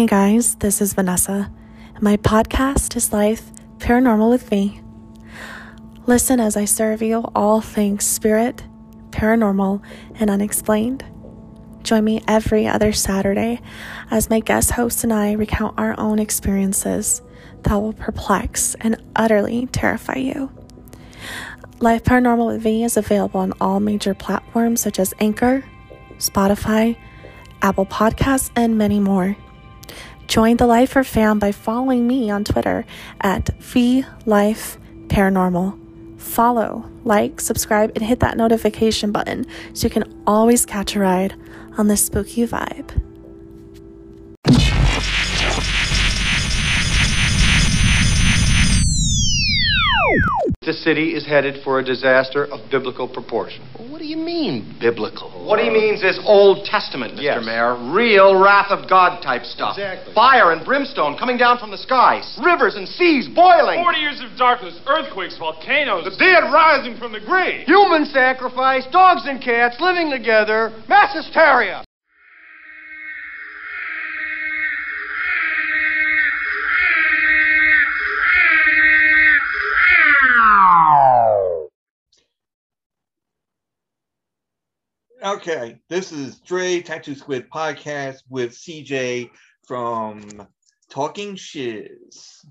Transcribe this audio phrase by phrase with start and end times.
[0.00, 1.52] Hey guys, this is Vanessa.
[2.00, 4.80] My podcast is Life Paranormal with me.
[6.06, 8.64] Listen as I serve you all things spirit,
[9.10, 9.82] paranormal,
[10.14, 11.04] and unexplained.
[11.82, 13.60] Join me every other Saturday
[14.10, 17.20] as my guest host and I recount our own experiences
[17.64, 20.50] that will perplex and utterly terrify you.
[21.80, 25.62] Life Paranormal with Me is available on all major platforms such as Anchor,
[26.16, 26.96] Spotify,
[27.60, 29.36] Apple Podcasts, and many more.
[30.30, 32.86] Join the Lifer fam by following me on Twitter
[33.20, 36.20] at VLifeParanormal.
[36.20, 41.34] Follow, like, subscribe, and hit that notification button so you can always catch a ride
[41.76, 43.09] on this spooky vibe.
[50.70, 53.66] The city is headed for a disaster of biblical proportion.
[53.90, 55.26] What do you mean, biblical?
[55.44, 57.22] What he means is Old Testament, Mr.
[57.22, 57.44] Yes.
[57.44, 57.74] Mayor.
[57.90, 59.74] Real wrath of God type stuff.
[59.74, 60.14] Exactly.
[60.14, 62.38] Fire and brimstone coming down from the skies.
[62.40, 63.82] Rivers and seas boiling.
[63.82, 66.04] 40 years of darkness, earthquakes, volcanoes.
[66.04, 67.66] The dead rising from the grave.
[67.66, 71.82] Human sacrifice, dogs and cats living together, mass hysteria.
[85.22, 89.30] Okay, this is Dre Tattoo Squid podcast with CJ
[89.66, 90.46] from
[90.88, 92.42] Talking Shiz,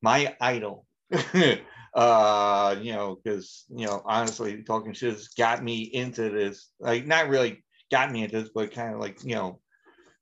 [0.00, 0.86] my idol.
[1.94, 6.70] uh, you know, because you know, honestly, Talking Shiz got me into this.
[6.78, 9.60] Like, not really got me into this, but kind of like you know,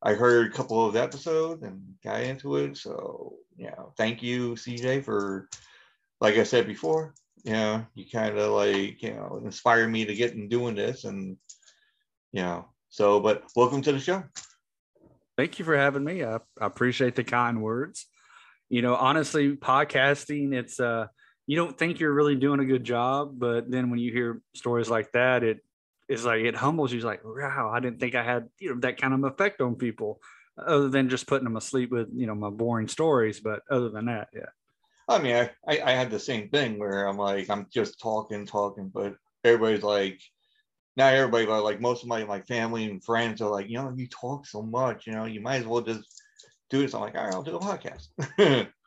[0.02, 2.78] I heard a couple of episodes and got into it.
[2.78, 5.48] So, you know, thank you, CJ, for
[6.22, 7.14] like I said before.
[7.44, 11.02] You know, you kind of like you know inspire me to get in doing this
[11.04, 11.36] and
[12.30, 14.22] you know so but welcome to the show
[15.36, 16.22] Thank you for having me.
[16.22, 18.06] I, I appreciate the kind words.
[18.68, 21.06] You know, honestly, podcasting, it's uh
[21.46, 24.88] you don't think you're really doing a good job, but then when you hear stories
[24.88, 25.58] like that, it
[26.08, 26.98] is like it humbles you.
[26.98, 29.74] It's like, wow, I didn't think I had you know that kind of effect on
[29.74, 30.20] people,
[30.56, 33.40] other than just putting them asleep with you know my boring stories.
[33.40, 34.50] But other than that, yeah.
[35.08, 38.46] I mean I, I i had the same thing where i'm like i'm just talking
[38.46, 39.14] talking but
[39.44, 40.20] everybody's like
[40.96, 43.92] not everybody but like most of my like family and friends are like you know
[43.96, 46.22] you talk so much you know you might as well just
[46.70, 46.94] do this.
[46.94, 48.68] I'm like all right i'll do a podcast.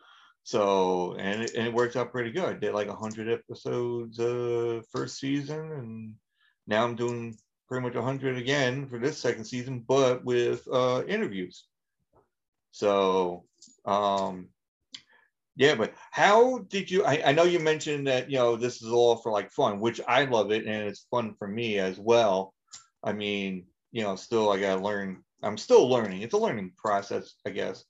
[0.45, 2.45] So and it, and it works out pretty good.
[2.45, 6.13] I did like 100 episodes uh first season and
[6.67, 7.35] now i'm doing
[7.67, 11.65] pretty much 100 again for this second season but with uh interviews.
[12.69, 13.45] So
[13.85, 14.49] um
[15.55, 17.05] yeah, but how did you?
[17.05, 20.01] I, I know you mentioned that you know this is all for like fun, which
[20.07, 22.53] I love it, and it's fun for me as well.
[23.03, 25.23] I mean, you know, still I gotta learn.
[25.41, 26.21] I'm still learning.
[26.21, 27.85] It's a learning process, I guess.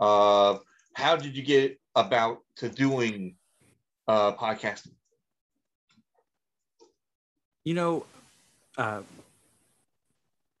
[0.00, 0.58] Uh,
[0.94, 3.36] how did you get about to doing
[4.08, 4.94] uh, podcasting?
[7.64, 8.06] You know,
[8.78, 9.02] uh,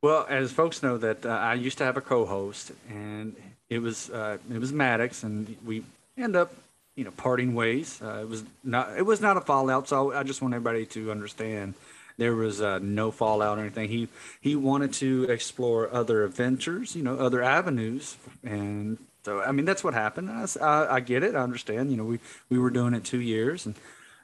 [0.02, 3.34] well, as folks know, that uh, I used to have a co-host, and
[3.70, 5.84] it was uh, it was Maddox, and we
[6.16, 6.54] end up,
[6.96, 8.00] you know, parting ways.
[8.02, 11.10] Uh, it was not it was not a fallout, so I just want everybody to
[11.10, 11.74] understand
[12.16, 13.88] there was uh, no fallout or anything.
[13.88, 14.08] He
[14.40, 19.82] he wanted to explore other adventures, you know, other avenues, and so I mean that's
[19.82, 20.30] what happened.
[20.30, 21.90] I I get it, I understand.
[21.90, 23.74] You know, we we were doing it two years, and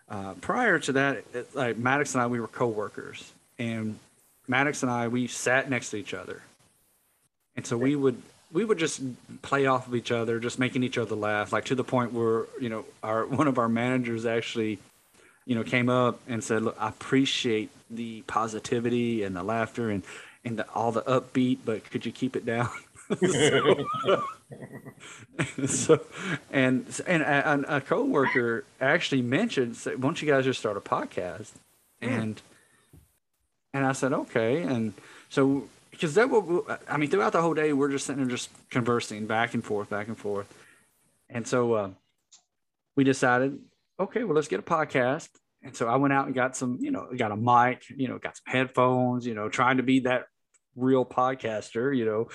[0.08, 3.98] uh, prior to that, it, like Maddox and I, we were coworkers, and
[4.46, 6.42] Maddox and I we sat next to each other,
[7.56, 9.00] and so we would we would just
[9.42, 12.46] play off of each other, just making each other laugh, like to the point where
[12.60, 14.78] you know our one of our managers actually,
[15.46, 20.02] you know, came up and said, "Look, I appreciate the positivity and the laughter and
[20.44, 22.70] and the, all the upbeat, but could you keep it down?"
[23.20, 23.84] so,
[25.66, 26.00] so
[26.50, 30.80] and and a, a coworker actually mentioned, said, "Why don't you guys just start a
[30.80, 31.52] podcast?"
[32.02, 32.08] Hmm.
[32.08, 32.42] And
[33.72, 34.94] and I said, "Okay." And
[35.28, 35.68] so
[36.00, 39.26] because that will, I mean, throughout the whole day, we're just sitting there just conversing
[39.26, 40.46] back and forth, back and forth.
[41.28, 41.90] And so uh,
[42.96, 43.58] we decided,
[44.00, 45.28] okay, well, let's get a podcast.
[45.62, 48.18] And so I went out and got some, you know, got a mic, you know,
[48.18, 50.24] got some headphones, you know, trying to be that
[50.74, 52.28] real podcaster, you know.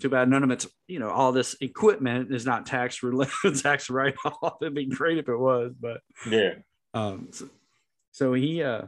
[0.00, 3.32] Too bad none of it's, you know, all this equipment is not tax related,
[3.62, 4.56] tax write off.
[4.60, 6.54] It'd be great if it was, but Yeah.
[6.94, 7.48] um, so,
[8.10, 8.86] so he, uh,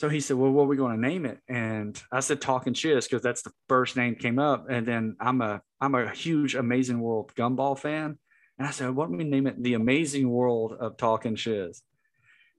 [0.00, 2.72] so he said, "Well, what are we going to name it?" And I said, "Talking
[2.72, 4.64] Shiz," because that's the first name came up.
[4.70, 8.18] And then I'm a I'm a huge Amazing World Gumball fan,
[8.58, 11.82] and I said, "Why don't we name it the Amazing World of Talking Shiz?"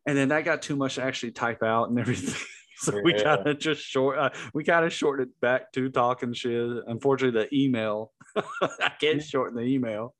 [0.05, 2.39] And then that got too much to actually type out and everything.
[2.77, 3.37] so we Yeah.
[3.37, 4.19] kind of just short.
[4.19, 6.69] Uh, we kind of shortened it back to talking shit.
[6.85, 8.13] Unfortunately, the email
[8.61, 10.13] I can't shorten the email.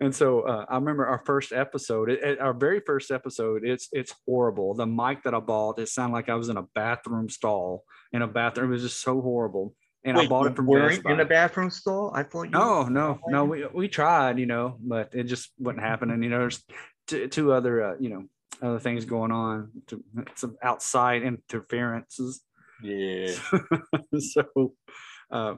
[0.00, 3.64] And so uh, I remember our first episode, it, it- our very first episode.
[3.64, 4.74] It's it's horrible.
[4.74, 8.22] The mic that I bought, it sounded like I was in a bathroom stall in
[8.22, 8.70] a bathroom.
[8.70, 9.74] It was just so horrible.
[10.04, 11.28] And I bought it from Best in the Buy.
[11.28, 12.12] bathroom stall.
[12.14, 12.50] I thought you.
[12.50, 13.44] No, no, no.
[13.44, 16.22] We we tried, you know, but it just wasn't happening.
[16.22, 16.62] You know, there's
[17.08, 18.24] two, two other, uh, you know,
[18.62, 20.02] other things going on, to,
[20.36, 22.40] some outside interferences.
[22.82, 23.32] Yeah.
[24.18, 24.74] so,
[25.30, 25.54] uh,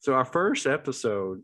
[0.00, 1.42] so our first episode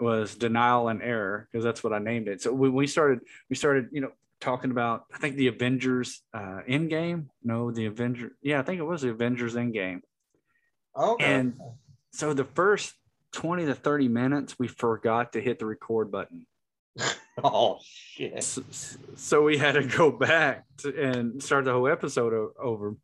[0.00, 2.42] was denial and error because that's what I named it.
[2.42, 6.60] So when we started, we started, you know, talking about I think the Avengers uh,
[6.68, 7.26] Endgame.
[7.42, 8.32] No, the Avenger.
[8.42, 10.00] Yeah, I think it was the Avengers Endgame.
[10.96, 11.24] Okay.
[11.24, 11.54] And
[12.12, 12.94] so the first
[13.32, 16.46] 20 to 30 minutes, we forgot to hit the record button.
[17.44, 18.42] oh shit.
[18.42, 18.62] So,
[19.16, 22.96] so we had to go back to, and start the whole episode o- over.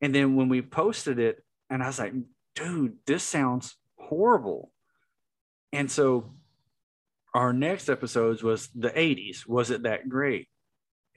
[0.00, 2.14] And then when we posted it, and I was like,
[2.54, 4.70] dude, this sounds horrible.
[5.72, 6.32] And so
[7.34, 9.46] our next episodes was the 80s.
[9.46, 10.48] Was it that great?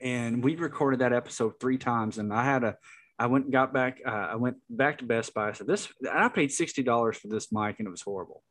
[0.00, 2.18] And we recorded that episode three times.
[2.18, 2.76] And I had a,
[3.18, 5.48] I went and got back, uh, I went back to Best Buy.
[5.48, 8.42] I said, this, and I paid $60 for this mic and it was horrible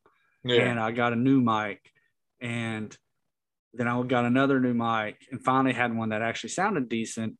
[0.44, 0.62] Yeah.
[0.62, 1.80] and I got a new mic,
[2.40, 2.96] and
[3.74, 7.36] then I got another new mic, and finally had one that actually sounded decent.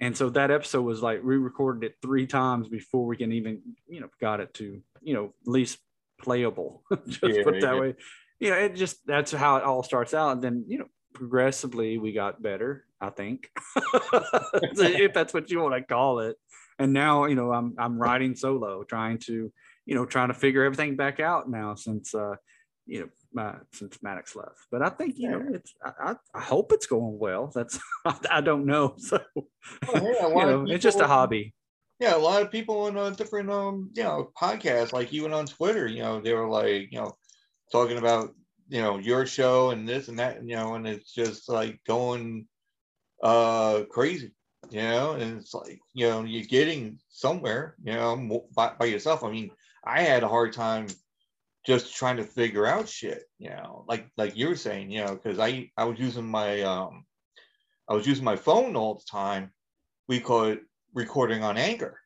[0.00, 3.60] And so that episode was like we recorded it three times before we can even
[3.88, 5.78] you know got it to you know at least
[6.20, 6.82] playable.
[7.08, 7.80] just Yeah, put it that yeah.
[7.80, 7.94] way.
[8.40, 11.98] You know, it just that's how it all starts out, and then you know progressively
[11.98, 12.84] we got better.
[13.00, 16.36] I think if that's what you want to call it.
[16.78, 19.52] And now you know I'm I'm riding solo, trying to
[19.88, 22.36] you know, trying to figure everything back out now since uh,
[22.84, 24.58] you know, my, since Maddox left.
[24.70, 27.50] But I think you know, it's I, I, hope it's going well.
[27.54, 27.80] That's
[28.30, 28.96] I, don't know.
[28.98, 29.44] So Oh,
[29.94, 31.54] yeah, you know, it's just a hobby.
[32.00, 35.46] Yeah, a lot of people on uh, different um you know podcasts, like even on
[35.46, 37.16] Twitter, you know, they were like you know
[37.72, 38.34] talking about
[38.68, 42.46] you know your show and this and that, you know, and it's just like going
[43.22, 44.34] uh crazy,
[44.70, 49.24] you know, and it's like you know you're getting somewhere, you know, by, by yourself.
[49.24, 49.50] I mean,
[49.84, 50.88] I had a hard time
[51.66, 55.14] just trying to figure out shit, you know, like like you were saying, you know,
[55.16, 57.04] because I I was using my um
[57.88, 59.52] I was using my phone all the time.
[60.08, 60.60] We it
[60.98, 62.00] recording on Anchor,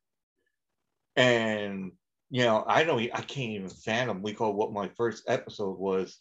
[1.17, 1.93] and
[2.31, 4.23] you know I don't I can't even fathom.
[4.23, 6.19] We call what my first episode was.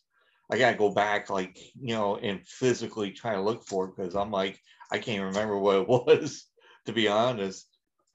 [0.50, 4.15] I gotta go back, like you know, and physically try to look for it because
[4.15, 4.59] I'm like
[4.91, 6.45] I can't remember what it was
[6.85, 7.68] to be honest.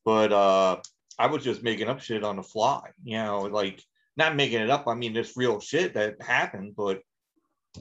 [0.04, 0.78] But uh
[1.18, 3.82] I was just making up shit on the fly, you know, like
[4.16, 4.88] not making it up.
[4.88, 7.00] I mean, it's real shit that happened, but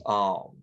[0.05, 0.57] um,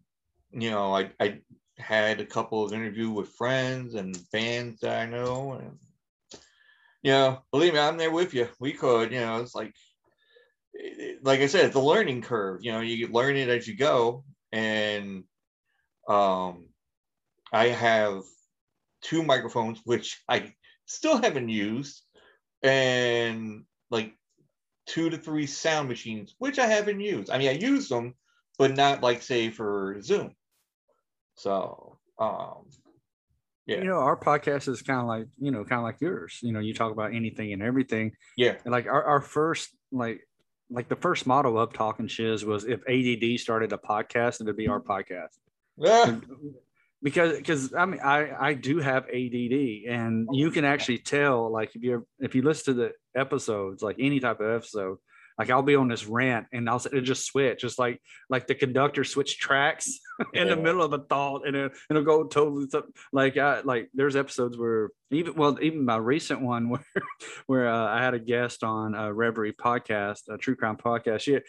[0.50, 1.38] you know, I I
[1.78, 5.78] had a couple of interviews with friends and fans that I know, and
[7.02, 8.48] you know, believe me, I'm there with you.
[8.60, 9.74] We could, you know, it's like
[11.22, 12.64] like I said, it's a learning curve.
[12.64, 15.24] You know, you learn it as you go, and
[16.08, 16.68] um,
[17.52, 18.22] I have
[19.02, 20.54] two microphones which I
[20.86, 22.02] still haven't used,
[22.62, 24.14] and like
[24.86, 27.30] two to three sound machines which I haven't used.
[27.30, 28.14] I mean, I use them,
[28.58, 30.34] but not like say for Zoom.
[31.36, 32.66] So, um,
[33.66, 36.38] yeah, You know, our podcast is kind of like, you know, kind of like yours.
[36.42, 38.12] You know, you talk about anything and everything.
[38.36, 40.20] yeah, And like our, our first, like,
[40.70, 44.68] like the first motto of Talking Shiz was if ADD started a podcast, it'd be
[44.68, 45.36] our podcast.
[45.76, 46.16] yeah,
[47.02, 51.74] because because I mean I I do have ADD and you can actually tell like
[51.74, 54.98] if you're if you listen to the episodes like any type of episode
[55.42, 57.60] like I'll be on this rant and I'll it just switch.
[57.60, 59.98] Just like like the conductor switch tracks
[60.34, 62.68] in the middle of a thought and it, it'll go totally
[63.12, 66.84] like I like there's episodes where even well even my recent one where
[67.46, 71.22] where uh, I had a guest on a Reverie podcast a true crime podcast.
[71.22, 71.40] She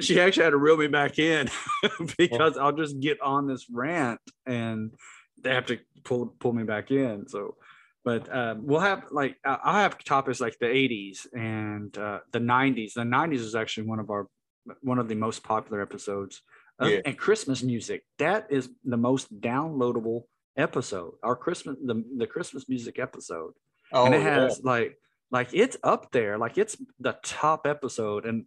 [0.00, 1.48] she actually had to reel me back in
[2.16, 4.94] because I'll just get on this rant and
[5.42, 7.28] they have to pull pull me back in.
[7.28, 7.56] So,
[8.04, 12.38] but um, we'll have like I- I'll have topics like the 80s and uh, the
[12.38, 12.94] 90s.
[12.94, 14.26] The 90s is actually one of our
[14.82, 16.42] one of the most popular episodes.
[16.80, 17.00] Uh, Yeah.
[17.04, 20.22] And Christmas music that is the most downloadable
[20.56, 21.12] episode.
[21.22, 23.52] Our Christmas the the Christmas music episode
[23.92, 24.40] oh, and it yeah.
[24.40, 24.96] has like
[25.30, 28.44] like it's up there like it's the top episode and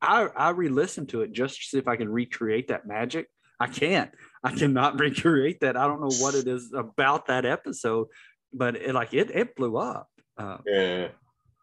[0.00, 3.26] i i re-listened to it just to see if i can recreate that magic
[3.60, 4.10] i can't
[4.42, 8.06] i cannot recreate that i don't know what it is about that episode
[8.52, 11.08] but it like it it blew up uh, yeah,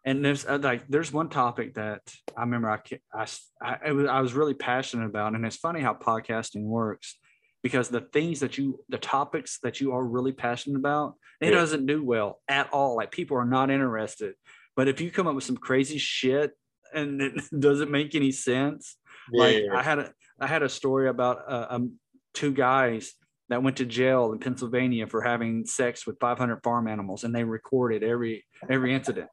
[0.04, 2.00] and there's uh, like there's one topic that
[2.36, 5.44] I remember I I I s- I, it was, I was really passionate about, and
[5.44, 7.18] it's funny how podcasting works
[7.62, 11.56] because the things that you the topics that you are really passionate about it Yeah.
[11.58, 12.96] doesn't do well at all.
[12.96, 14.34] Like people are not interested.
[14.76, 16.52] But if you come up with some crazy shit
[16.94, 18.96] and it doesn't make any sense,
[19.32, 21.94] like I had a I had a story about uh, um,
[22.34, 23.12] two guys
[23.50, 27.44] that went to jail in Pennsylvania for having sex with 500 farm animals, and they
[27.44, 29.28] recorded every every incident.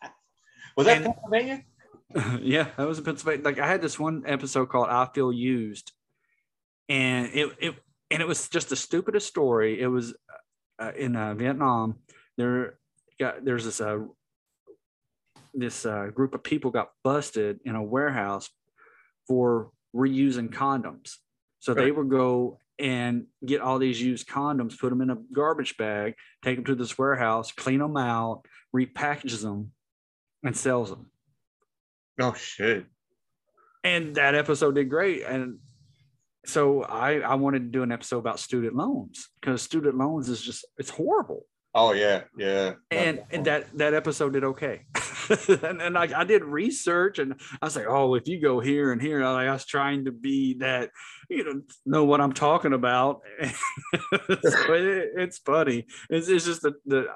[0.76, 1.64] Was that and- Pennsylvania?
[2.40, 3.44] yeah, that was in Pennsylvania.
[3.44, 5.92] Like I had this one episode called "I Feel Used,"
[6.88, 7.74] and it it
[8.10, 9.80] and it was just the stupidest story.
[9.80, 10.12] It was
[10.80, 12.00] uh, in uh, Vietnam.
[12.36, 12.78] There
[13.20, 13.98] got there's this uh
[15.54, 18.50] this uh, group of people got busted in a warehouse
[19.28, 21.14] for reusing condoms.
[21.60, 25.76] So they would go and get all these used condoms, put them in a garbage
[25.76, 28.42] bag, take them to this warehouse, clean them out,
[28.74, 29.72] repackages them,
[30.42, 31.10] and sells them
[32.20, 32.86] Oh shit.
[33.84, 35.22] and that episode did great.
[35.24, 35.58] And
[36.46, 40.40] so i i wanted to do an episode about student loans because student loans is
[40.40, 41.44] just it's horrible.
[41.74, 42.72] Oh yeah, yeah.
[42.90, 44.86] and, and that that episode did okay
[45.62, 48.92] and, and I, I did research and i was like oh if you go here
[48.92, 50.90] and here I was trying to be that
[51.28, 53.22] you know know what i'm talking about.
[54.42, 55.86] So it, it's funny.
[56.08, 57.06] It's, it's just the, the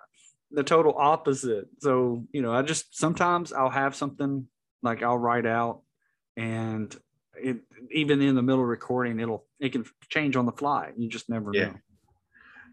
[0.51, 1.67] the total opposite.
[1.81, 4.47] So you know i just sometimes i'll have something
[4.83, 5.81] like i'll write out
[6.37, 6.95] and
[7.37, 7.59] it
[7.91, 10.93] even in the middle of recording it'll it can change on the fly.
[10.97, 11.67] You just never Yeah.
[11.67, 11.75] know.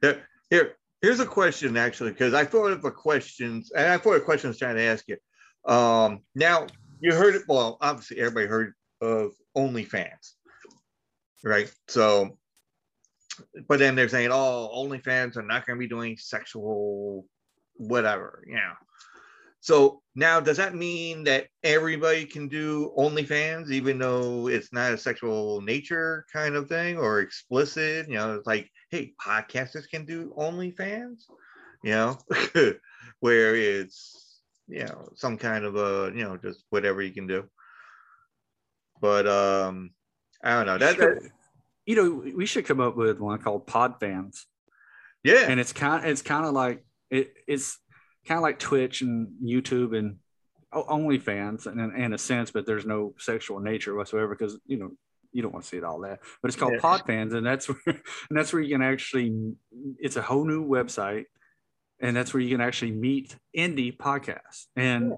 [0.01, 4.15] Here, here, here's a question actually, because I thought of a question, and I thought
[4.15, 5.17] a question I was trying to ask you.
[5.65, 6.68] Um, now
[7.00, 7.44] you heard it.
[7.48, 10.34] Well, obviously everybody heard of OnlyFans,
[11.44, 11.72] right?
[11.88, 12.38] So,
[13.68, 17.25] but then they're saying, oh, OnlyFans are not going to be doing sexual
[17.75, 18.74] whatever, know.
[19.62, 24.98] So now, does that mean that everybody can do OnlyFans, even though it's not a
[24.98, 28.10] sexual nature kind of thing or explicit?
[28.10, 31.25] You know, it's like, hey, podcasters can do OnlyFans,
[31.84, 32.18] you know,
[33.20, 34.31] where it's,
[34.72, 37.44] you know, some kind of a, you know, just whatever you can do.
[39.01, 39.92] But um,
[40.44, 40.78] I don't know.
[40.78, 41.30] That, that
[41.86, 44.46] you know we should come up with one called pod fans
[45.24, 47.78] yeah, and it's kind it's kind of like it, it's
[48.28, 50.18] kind of like twitch and youtube and
[50.72, 54.92] O- OnlyFans in, in a sense but there's no sexual nature whatsoever because you know
[55.34, 56.80] you don't want to see it all that but it's called Yeah.
[56.82, 59.54] pod fans and that's where and that's where you can actually
[60.00, 61.25] it's a whole new website
[62.01, 65.13] and that's where you can actually meet indie podcasts and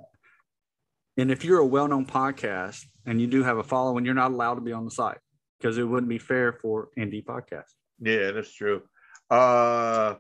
[1.18, 4.56] and if you're a well-known podcast and you do have a following you're not allowed
[4.56, 5.20] to be on the site
[5.60, 8.84] because it wouldn't be fair for indie podcasts Yeah, that's true.
[9.30, 10.16] Uh,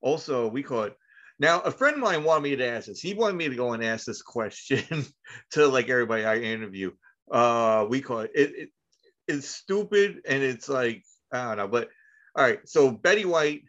[0.00, 0.96] also, we call it.
[1.38, 3.00] Now, a friend of mine wanted me to ask this.
[3.00, 5.04] He wanted me to go and ask this question
[5.52, 6.90] to like everybody I interview.
[7.30, 8.32] Uh, we call it.
[8.34, 8.68] It, it
[9.28, 11.88] it's stupid and it's like I don't know, but
[12.34, 12.60] all right.
[12.66, 13.62] So Betty White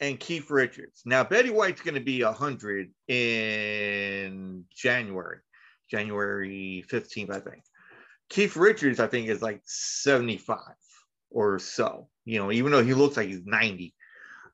[0.00, 1.02] and Keith Richards.
[1.04, 5.38] Now Betty White's going to be hundred in January,
[5.90, 7.62] January fifteenth, I think.
[8.28, 10.58] Keith Richards, I think, is like seventy-five
[11.30, 12.08] or so.
[12.24, 13.94] You know, even though he looks like he's 90.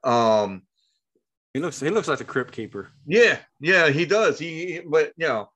[0.04, 0.62] Um,
[1.52, 4.38] he looks he looks like the crypt keeper yeah, yeah, he does.
[4.38, 5.50] He but you know,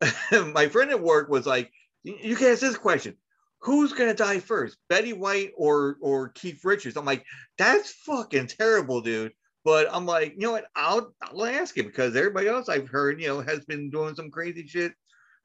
[0.52, 1.70] my friend at work was like,
[2.04, 3.16] you can ask this question.
[3.62, 6.96] Who's gonna die first, Betty White or or Keith Richards?
[6.96, 7.24] I'm like,
[7.58, 9.32] that's fucking terrible, dude.
[9.64, 10.66] But I'm like, you know what?
[10.74, 14.30] I'll I'll ask him because everybody else I've heard, you know, has been doing some
[14.30, 14.92] crazy shit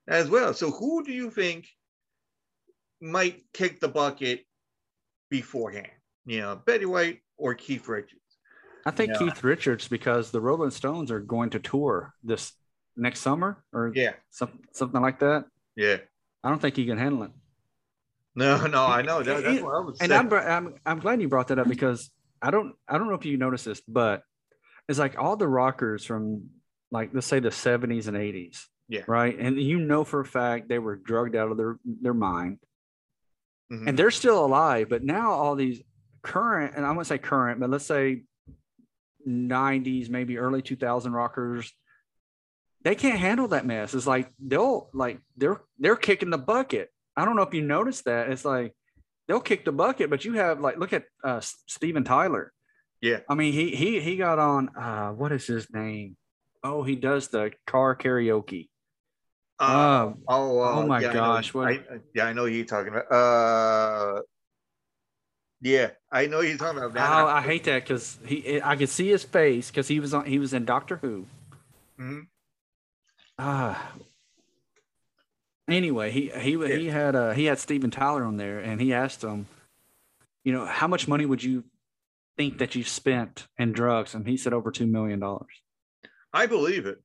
[0.07, 0.53] as well.
[0.53, 1.67] So who do you think
[3.01, 4.45] might kick the bucket
[5.29, 5.87] beforehand?
[6.25, 8.21] You know, Betty White or Keith Richards?
[8.85, 9.19] I think Yeah.
[9.19, 12.53] Keith Richards because the Rolling Stones are going to tour this
[12.95, 15.45] next summer or Yeah, some, something like that.
[15.75, 15.97] yeah.
[16.43, 17.31] I don't think he can handle it.
[18.43, 19.23] No, no, I know.
[19.23, 20.13] That, that's what I was And.
[20.13, 23.25] I'm, I'm I'm glad you brought that up because I don't I don't know if
[23.25, 24.21] you noticed this, but
[24.87, 26.49] it's like all the rockers from
[26.91, 28.65] like let's say the 70s and 80s.
[28.89, 29.01] Yeah.
[29.07, 29.37] Right.
[29.37, 32.59] And you know for a fact they were drugged out of their their mind.
[33.71, 33.87] Mhm.
[33.89, 34.87] and they're still alive.
[34.87, 35.81] But now all these
[36.21, 38.23] current, and I won't say current, but let's say
[39.27, 41.73] 90s, maybe early 2000 rockers,
[42.83, 43.93] they can't handle that mess.
[43.93, 46.89] It's like they'll like they're they're kicking the bucket.
[47.17, 48.29] I don't know if you noticed that.
[48.29, 48.73] It's like
[49.27, 52.53] they'll kick the bucket, but you have like look at uh Steven Tyler.
[53.01, 53.19] Yeah.
[53.27, 56.15] I mean he he he got on uh what is his name?
[56.63, 58.69] Oh, he does the car karaoke.
[59.59, 61.81] Uh, Uh, oh, uh, oh my yeah, I know- gosh, what- I,
[62.13, 63.11] yeah, I know you're talking about.
[63.11, 64.21] Uh,
[65.61, 67.09] yeah, I know you're talking about that.
[67.09, 70.25] Oh, I hate that because he I could see his face because he was on
[70.25, 71.25] he was in Doctor Who.
[71.99, 72.27] Mhm.
[73.39, 73.93] Ah.
[75.69, 79.23] Anyway, he he he had uh he had Steven Tyler on there, and he asked
[79.23, 79.47] him,
[80.43, 81.65] you know, how much money would you
[82.37, 84.13] think that you spent in drugs?
[84.13, 85.61] And he said over two million dollars.
[86.31, 87.01] I believe it.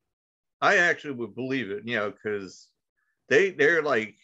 [0.61, 2.69] I actually would believe it, you know, because
[3.28, 4.14] they they're like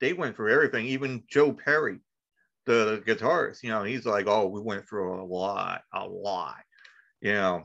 [0.00, 0.86] they went through everything.
[0.86, 1.98] Even Joe Perry,
[2.64, 6.56] the guitarist, you know, he's like, oh, we went through a lot, a lot,
[7.20, 7.64] you know.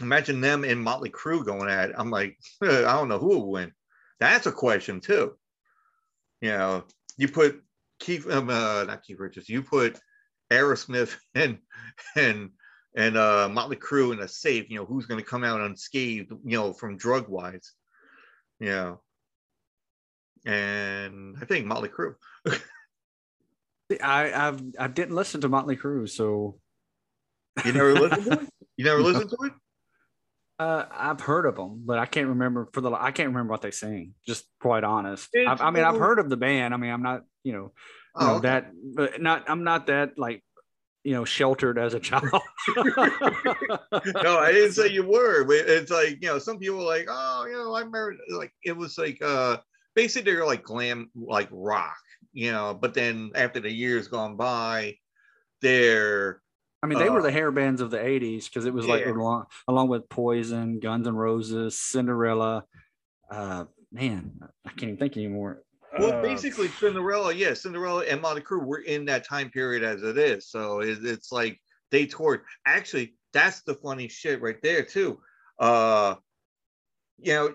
[0.00, 1.90] Imagine them in Motley Crue going at.
[1.90, 1.96] It.
[1.96, 3.72] I'm like, I don't know who will win.
[4.24, 5.34] That's a question too.
[6.40, 6.84] You know,
[7.16, 7.62] you put
[8.00, 9.98] Keith, um, uh, not Keith Richards, you put
[10.50, 11.58] Aerosmith and
[12.16, 12.50] and
[12.96, 14.70] and uh, Motley Crue in a safe.
[14.70, 16.30] You know, who's going to come out unscathed?
[16.30, 17.72] You know, from drug wise.
[18.60, 19.00] You know,
[20.46, 22.14] and I think Motley Crue.
[24.02, 26.58] I I've I didn't listen to Motley Crue, so
[27.64, 28.48] you never listened to it.
[28.76, 29.52] You never listened to it.
[30.58, 33.62] Uh, I've heard of them, but I can't remember for the I can't remember what
[33.62, 34.14] they sing.
[34.26, 35.28] Just quite honest.
[35.34, 36.72] I, I, mean, I've heard of the band.
[36.72, 37.72] I mean, I'm not you know,
[38.14, 38.48] oh, know okay.
[38.48, 40.44] that, but not I'm not that like
[41.02, 42.28] you know sheltered as a child.
[42.76, 45.44] no, I didn't say you were.
[45.44, 48.52] But it's like you know, some people are like, oh, you know, I remember like
[48.64, 49.56] it was like uh
[49.96, 51.98] basically they're like glam like rock,
[52.32, 52.74] you know.
[52.74, 54.98] But then after the years gone by,
[55.62, 56.40] they're
[56.84, 58.92] I mean, they uh, were the hair bands of the '80s because it was yeah.
[58.92, 62.64] like along, along with Poison, Guns N' Roses, Cinderella.
[63.30, 64.32] Uh, man,
[64.66, 65.62] I can't even think anymore.
[65.98, 70.02] Well, uh, basically, Cinderella, yeah, Cinderella and Motley Crue were in that time period as
[70.02, 70.48] it is.
[70.48, 71.58] So it, it's like
[71.90, 72.42] they toured.
[72.66, 75.20] Actually, that's the funny shit right there too.
[75.58, 76.16] Uh,
[77.18, 77.54] you know,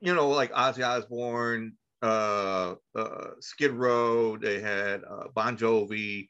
[0.00, 4.36] you know, like Ozzy Osbourne, uh, uh, Skid Row.
[4.36, 6.28] They had uh, Bon Jovi.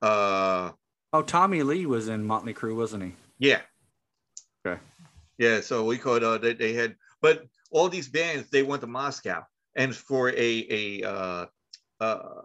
[0.00, 0.70] Uh,
[1.12, 3.14] oh, Tommy Lee was in Motley Crue, wasn't he?
[3.38, 3.60] Yeah.
[4.66, 4.80] Okay.
[5.38, 5.60] Yeah.
[5.60, 6.22] So we could.
[6.22, 9.42] Uh, they, they had, but all these bands they went to Moscow
[9.76, 11.46] and for a a uh,
[12.00, 12.42] uh,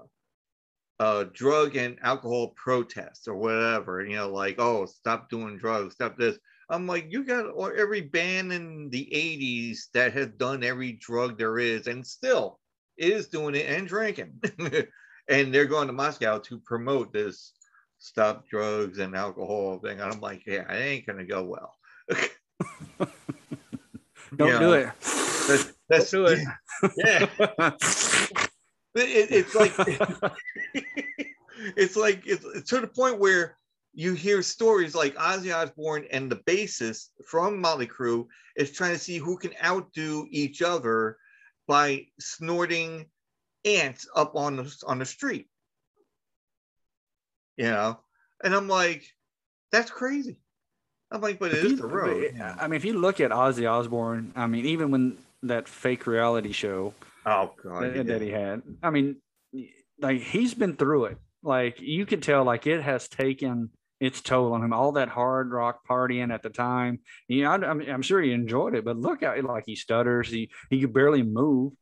[1.00, 6.18] uh, drug and alcohol protest or whatever, you know, like oh, stop doing drugs, stop
[6.18, 6.38] this.
[6.70, 7.46] I'm like, you got
[7.78, 12.60] every band in the 80s that has done every drug there is and still
[12.98, 14.42] is doing it and drinking.
[15.30, 17.52] and they're going to Moscow to promote this
[18.04, 20.02] stop drugs and alcohol thing.
[20.02, 21.74] And I'm like, yeah, it ain't going to go well.
[24.36, 24.90] Don't you know, do it.
[25.90, 26.40] Don't do it.
[26.98, 27.28] Yeah.
[28.96, 29.72] it, it's like,
[31.78, 33.58] it's like, it's, it's to the point where
[33.94, 38.26] you hear stories like Ozzy Osbourne and the bassist from Motley Crue
[38.58, 41.18] is trying to see who can outdo each other
[41.68, 43.06] by snorting
[43.64, 45.48] ants up on the on the street.
[47.58, 48.00] You know,
[48.44, 49.06] and I'm like,
[49.72, 50.38] that's crazy.
[51.12, 52.36] I'm like, but it is the road.
[52.60, 56.52] I mean, if you look at Ozzy Osbourne, I mean, even when that fake reality
[56.52, 56.94] show,
[57.26, 59.18] oh god, that, that he had, I mean,
[60.00, 61.18] like he's been through it.
[61.44, 64.74] Like you could tell, like it has taken its toll on him.
[64.74, 67.00] All that hard rock partying at the time.
[67.28, 70.30] You know, I'm, I'm sure he enjoyed it, but look at like he stutters.
[70.30, 71.74] He he could barely move,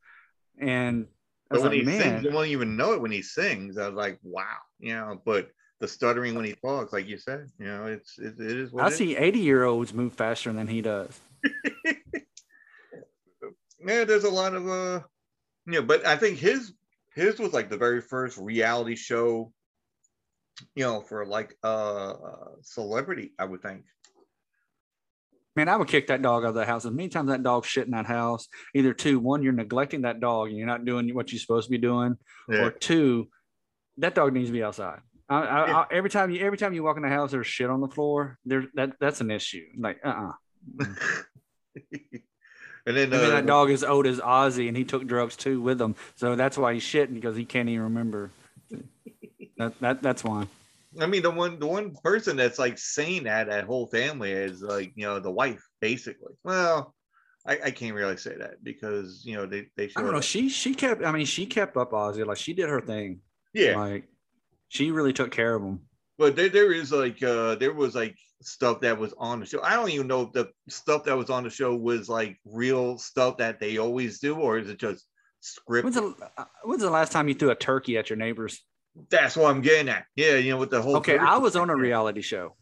[0.59, 1.07] and
[1.49, 2.01] but when like, he man.
[2.01, 3.77] sings, you won't even know it when he sings.
[3.77, 5.21] I was like, wow, you know.
[5.23, 5.49] But
[5.81, 8.71] the stuttering when he talks, like you said, you know, it's it, it is.
[8.71, 11.19] What I see eighty year olds move faster than he does.
[13.85, 15.01] yeah, there's a lot of uh,
[15.65, 16.73] you know, but I think his
[17.13, 19.51] his was like the very first reality show
[20.75, 22.15] you know, for like a uh,
[22.61, 23.83] celebrity, I would think.
[25.55, 26.85] Man, I would kick that dog out of the house.
[26.85, 30.21] As many times that dog's shit in that house, either two, one, you're neglecting that
[30.21, 32.17] dog and you're not doing what you're supposed to be doing,
[32.47, 32.59] yeah.
[32.59, 33.27] or two,
[33.97, 34.99] that dog needs to be outside.
[35.31, 35.77] I, I, yeah.
[35.77, 37.87] I, every time you every time you walk in the house, there's shit on the
[37.87, 38.37] floor.
[38.45, 39.65] There that that's an issue.
[39.77, 40.31] Like uh uh-uh.
[40.81, 40.85] uh
[42.85, 45.81] and then, uh, that dog is old as Ozzy, and he took drugs too with
[45.81, 48.29] him, so that's why he's shitting because he can't even remember.
[49.57, 50.47] That, that that's why.
[50.99, 54.61] I mean, the one the one person that's like saying that that whole family is
[54.61, 56.33] like you know the wife basically.
[56.43, 56.93] Well,
[57.47, 59.89] I, I can't really say that because you know they they.
[59.95, 60.19] I don't know.
[60.19, 61.05] She she kept.
[61.05, 63.21] I mean, she kept up Ozzy like she did her thing.
[63.53, 63.77] Yeah.
[63.77, 64.09] Like
[64.71, 65.81] she really took care of him.
[66.17, 69.61] But there, there is like uh there was like stuff that was on the show.
[69.61, 72.97] I don't even know if the stuff that was on the show was like real
[72.97, 75.05] stuff that they always do, or is it just
[75.43, 75.83] scripted?
[75.83, 78.63] When's the, uh, when's the last time you threw a turkey at your neighbors?
[79.09, 80.05] That's what I'm getting at.
[80.15, 80.97] Yeah, you know, with the whole.
[80.97, 82.55] Okay, I was on a reality show,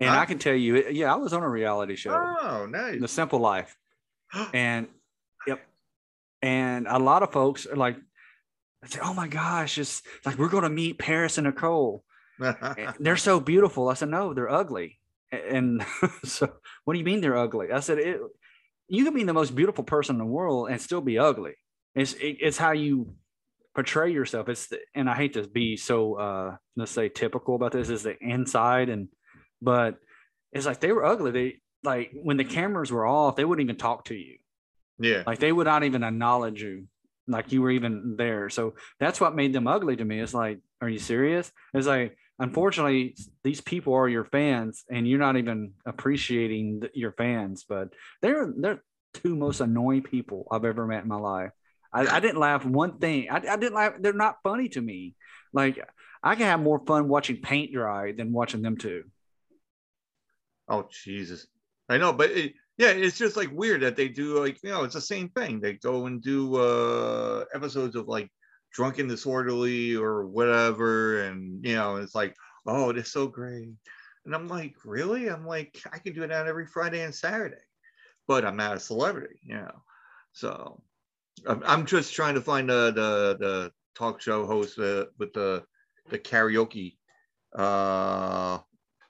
[0.00, 0.18] and huh?
[0.18, 2.10] I can tell you, yeah, I was on a reality show.
[2.10, 3.00] Oh, nice.
[3.00, 3.76] The Simple Life,
[4.52, 4.88] and
[5.46, 5.60] yep,
[6.42, 7.98] and a lot of folks are like,
[8.86, 12.04] say, "Oh my gosh, it's like we're going to meet Paris and Nicole.
[13.00, 14.98] they're so beautiful." I said, "No, they're ugly."
[15.30, 15.84] And
[16.24, 16.52] so,
[16.84, 17.72] what do you mean they're ugly?
[17.72, 18.20] I said, it,
[18.88, 21.54] "You can be the most beautiful person in the world and still be ugly.
[21.94, 23.14] It's it, it's how you
[23.74, 24.48] portray yourself.
[24.48, 28.02] It's the, and I hate to be so uh let's say typical about this is
[28.02, 29.08] the inside and
[29.62, 29.98] but
[30.52, 31.30] it's like they were ugly.
[31.30, 34.38] They like when the cameras were off, they wouldn't even talk to you.
[34.98, 35.22] Yeah.
[35.26, 36.86] Like they would not even acknowledge you,
[37.28, 38.48] like you were even there.
[38.50, 40.20] So that's what made them ugly to me.
[40.20, 41.50] It's like, are you serious?
[41.74, 47.64] It's like, unfortunately, these people are your fans, and you're not even appreciating your fans.
[47.68, 47.90] But
[48.22, 48.82] they're they're
[49.14, 51.50] two most annoying people I've ever met in my life.
[51.92, 53.28] I, I didn't laugh one thing.
[53.30, 53.94] I, I didn't laugh.
[54.00, 55.14] They're not funny to me.
[55.52, 55.78] Like
[56.22, 59.04] I can have more fun watching paint dry than watching them two.
[60.68, 61.46] Oh Jesus.
[61.88, 64.84] I know, but it, yeah, it's just like weird that they do like you know
[64.84, 65.60] it's the same thing.
[65.60, 68.30] They go and do uh episodes of like
[68.72, 72.36] drunken disorderly or whatever, and you know it's like
[72.66, 73.68] oh they're so great,
[74.24, 75.28] and I'm like really?
[75.28, 77.56] I'm like I can do it on every Friday and Saturday,
[78.28, 79.82] but I'm not a celebrity, you know.
[80.32, 80.80] So
[81.48, 85.64] I'm, I'm just trying to find the the, the talk show host uh, with the
[86.10, 86.96] the karaoke.
[87.52, 88.58] Uh,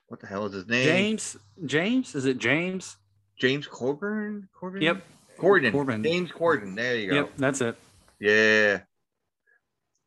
[0.07, 0.85] what the hell is his name?
[0.85, 2.97] James, James, is it James?
[3.39, 4.47] James Corbin.
[4.53, 4.81] Corbin.
[4.81, 5.03] Yep.
[5.39, 5.71] Corden.
[5.71, 6.03] Corbin.
[6.03, 6.75] James Corden.
[6.75, 7.15] There you go.
[7.15, 7.75] Yep, that's it.
[8.19, 8.81] Yeah.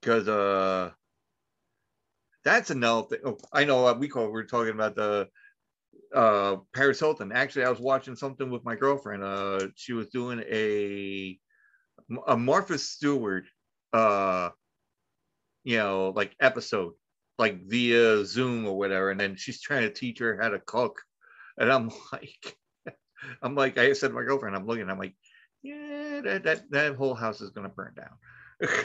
[0.00, 0.90] Because uh,
[2.44, 3.20] that's another thing.
[3.24, 3.82] Oh, I know.
[3.82, 4.30] what we call.
[4.30, 5.28] We are talking about the
[6.14, 7.32] uh Paris Hilton.
[7.32, 9.24] Actually, I was watching something with my girlfriend.
[9.24, 11.38] Uh, she was doing a
[12.26, 13.44] a Martha Stewart.
[13.92, 14.50] Uh,
[15.64, 16.94] you know, like episode,
[17.38, 21.00] like via Zoom or whatever, and then she's trying to teach her how to cook,
[21.56, 22.56] and I'm like,
[23.42, 25.14] I'm like, I said to my girlfriend, I'm looking, I'm like,
[25.62, 28.70] yeah, that that, that whole house is gonna burn down.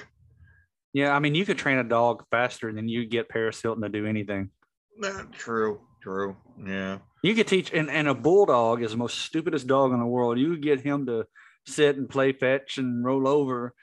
[0.98, 3.90] Yeah, I mean, you could train a dog faster than you get Paris Hilton to
[3.90, 4.50] do anything.
[4.98, 6.98] Not true, true, yeah.
[7.22, 10.40] You could teach, and, and a bulldog is the most stupidest dog in the world.
[10.40, 11.26] You could get him to
[11.68, 13.76] sit and play fetch and roll over,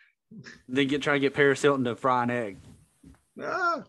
[0.67, 2.59] then get try to get Paris Hilton to fry an egg.
[3.41, 3.85] Ah.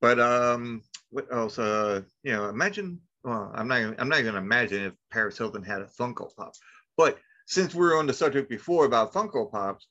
[0.00, 1.58] But um, what else?
[1.58, 3.00] Uh, you know, imagine.
[3.22, 3.94] Well, I'm not.
[3.98, 6.54] I'm not going to imagine if Paris Hilton had a Funko Pop.
[6.96, 9.86] But since we were on the subject before about Funko Pops,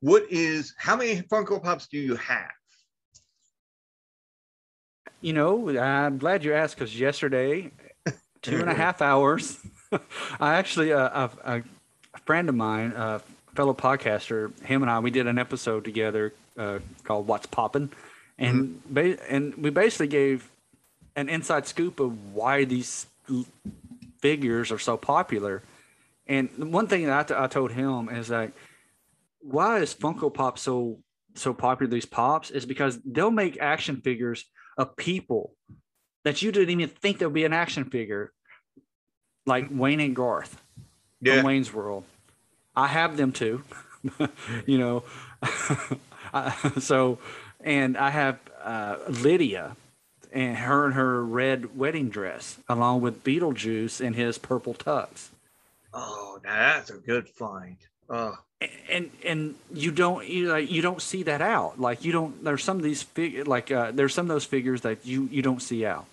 [0.00, 0.74] what is?
[0.76, 2.50] How many Funko Pops do you have?
[5.20, 7.70] You know, I'm glad you asked because yesterday,
[8.42, 9.58] two and a half hours,
[10.40, 11.62] I actually, uh, a,
[12.14, 13.20] a friend of mine, a
[13.54, 17.90] fellow podcaster, him and I, we did an episode together uh, called "What's Poppin',"
[18.38, 20.50] and ba- and we basically gave
[21.16, 23.06] an inside scoop of why these
[24.20, 25.62] figures are so popular.
[26.26, 28.52] And one thing that I, t- I told him is that
[29.40, 30.98] why is Funko Pop so
[31.34, 31.90] so popular?
[31.90, 34.44] These pops is because they'll make action figures
[34.76, 35.54] of people
[36.24, 38.32] that you didn't even think there would be an action figure,
[39.46, 40.60] like Wayne and Garth
[41.20, 41.36] Yeah.
[41.36, 42.04] from Wayne's World.
[42.74, 43.62] I have them too,
[44.66, 45.04] you know.
[46.34, 46.50] I-
[46.80, 47.18] so,
[47.60, 49.76] and I have uh, Lydia
[50.36, 55.28] and her in her red wedding dress, along with Beetlejuice in his purple tux.
[55.94, 57.78] Oh, now that's a good find.
[58.10, 58.36] Oh,
[58.90, 62.64] and and you don't you like you don't see that out like you don't there's
[62.64, 65.60] some of these fig like uh, there's some of those figures that you you don't
[65.60, 66.06] see out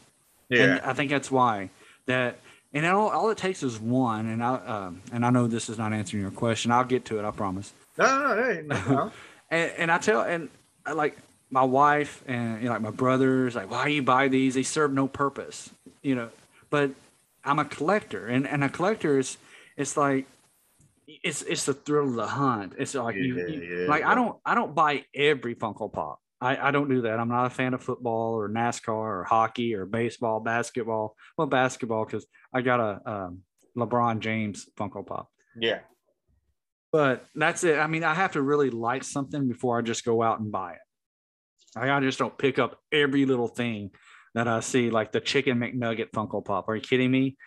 [0.50, 0.64] yeah.
[0.64, 1.70] and i think that's why
[2.06, 2.38] that
[2.74, 5.78] and all, all it takes is one and i um, and i know this is
[5.78, 9.12] not answering your question i'll get to it i promise no, no, no, hey, no,
[9.50, 10.50] and, and i tell and
[10.86, 11.18] I, like
[11.54, 14.64] my wife and you know, like my brothers like why do you buy these they
[14.64, 15.70] serve no purpose
[16.02, 16.30] you know
[16.70, 16.90] but
[17.46, 19.38] i'm a collector and and a collector is
[19.78, 20.26] it's like
[21.08, 24.16] it's it's the thrill of the hunt it's like you, Yeah, you- yeah, like i
[24.16, 27.22] don't i don't buy every funko pop I, I don't do that.
[27.22, 31.16] I'm not a fan of football or NASCAR or hockey or baseball, basketball.
[31.38, 33.44] Well, basketball because I got a um,
[33.78, 35.30] LeBron James Funko Pop.
[35.58, 35.80] yeah.
[36.92, 37.80] But that's it.
[37.80, 40.74] I mean, I have to really like something before I just go out and buy
[40.74, 40.80] it.
[41.76, 43.92] Like, I just don't pick up every little thing
[44.36, 46.68] that I see, like the chicken McNugget Funko Pop.
[46.68, 47.38] Are you kidding me?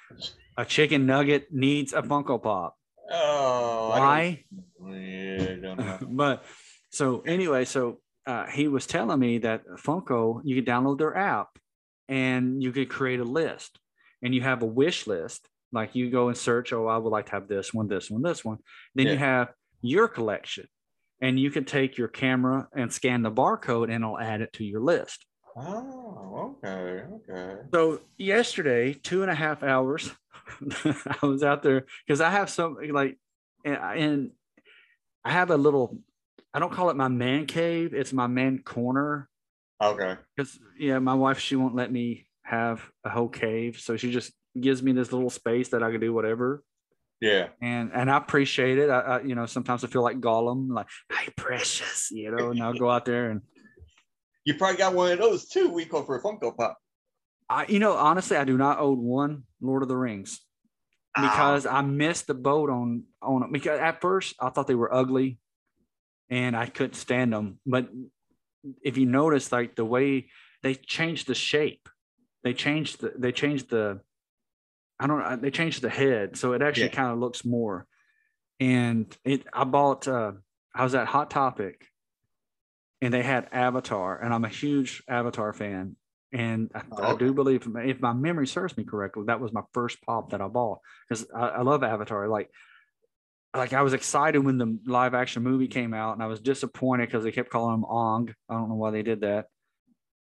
[0.56, 2.76] A chicken nugget needs a Funko Pop.
[3.10, 4.44] Oh, Why?
[4.84, 5.98] Yeah, I don't know.
[6.08, 6.44] but
[6.90, 11.48] so anyway, so uh, he was telling me that Funko, you can download their app
[12.08, 13.78] and you could create a list
[14.22, 15.48] and you have a wish list.
[15.72, 18.22] Like you go and search, oh, I would like to have this one, this one,
[18.22, 18.58] this one.
[18.94, 19.48] Then you have
[19.82, 20.66] your collection
[21.20, 24.64] and you can take your camera and scan the barcode and it'll add it to
[24.64, 25.24] your list.
[25.56, 27.62] Oh, okay, okay.
[27.72, 30.10] So yesterday, two and a half hours,
[30.62, 33.18] I was out there because I have some like,
[33.64, 34.30] and, and
[35.24, 35.98] I have a little.
[36.52, 39.30] I don't call it my man cave; it's my man corner.
[39.82, 40.16] Okay.
[40.36, 44.32] Because yeah, my wife she won't let me have a whole cave, so she just
[44.58, 46.62] gives me this little space that I can do whatever.
[47.20, 47.48] Yeah.
[47.62, 48.90] And and I appreciate it.
[48.90, 52.62] I, I you know sometimes I feel like Gollum, like hey precious, you know, and
[52.62, 53.40] I'll go out there and
[54.44, 55.70] You probably got one of those too.
[55.70, 56.78] We call for a Funko Pop.
[57.48, 60.40] I, you know, honestly, I do not own one Lord of the Rings.
[61.16, 61.30] Ah.
[61.30, 65.38] because I missed the boat on on because at first I thought they were ugly,
[66.28, 67.58] and I couldn't stand them.
[67.64, 67.88] But
[68.82, 70.28] if you notice, like the way
[70.62, 71.88] they changed the shape,
[72.44, 74.00] they changed the they changed the
[74.98, 76.94] I don't know they changed the head, so it actually Yeah.
[76.96, 77.86] kind of looks more.
[78.60, 80.32] And it I bought uh,
[80.74, 81.86] I was at Hot Topic,
[83.02, 85.96] and they had Avatar, and I'm a huge Avatar fan.
[86.32, 89.62] And I, Oh, I do believe, if my memory serves me correctly, that was my
[89.72, 92.28] first pop that I bought because I, I love Avatar.
[92.28, 92.50] Like,
[93.54, 97.06] like I was excited when the live action movie came out, and I was disappointed
[97.06, 98.34] because they kept calling him Ong.
[98.48, 99.46] I don't know why they did that,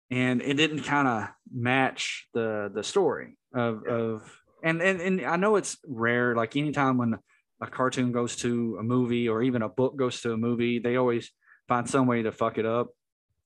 [0.09, 5.35] and it didn't kind of match the the story of of and and and I
[5.35, 6.35] know it's rare.
[6.35, 7.19] Like anytime when
[7.61, 10.95] a cartoon goes to a movie or even a book goes to a movie, they
[10.95, 11.31] always
[11.67, 12.87] find some way to fuck it up.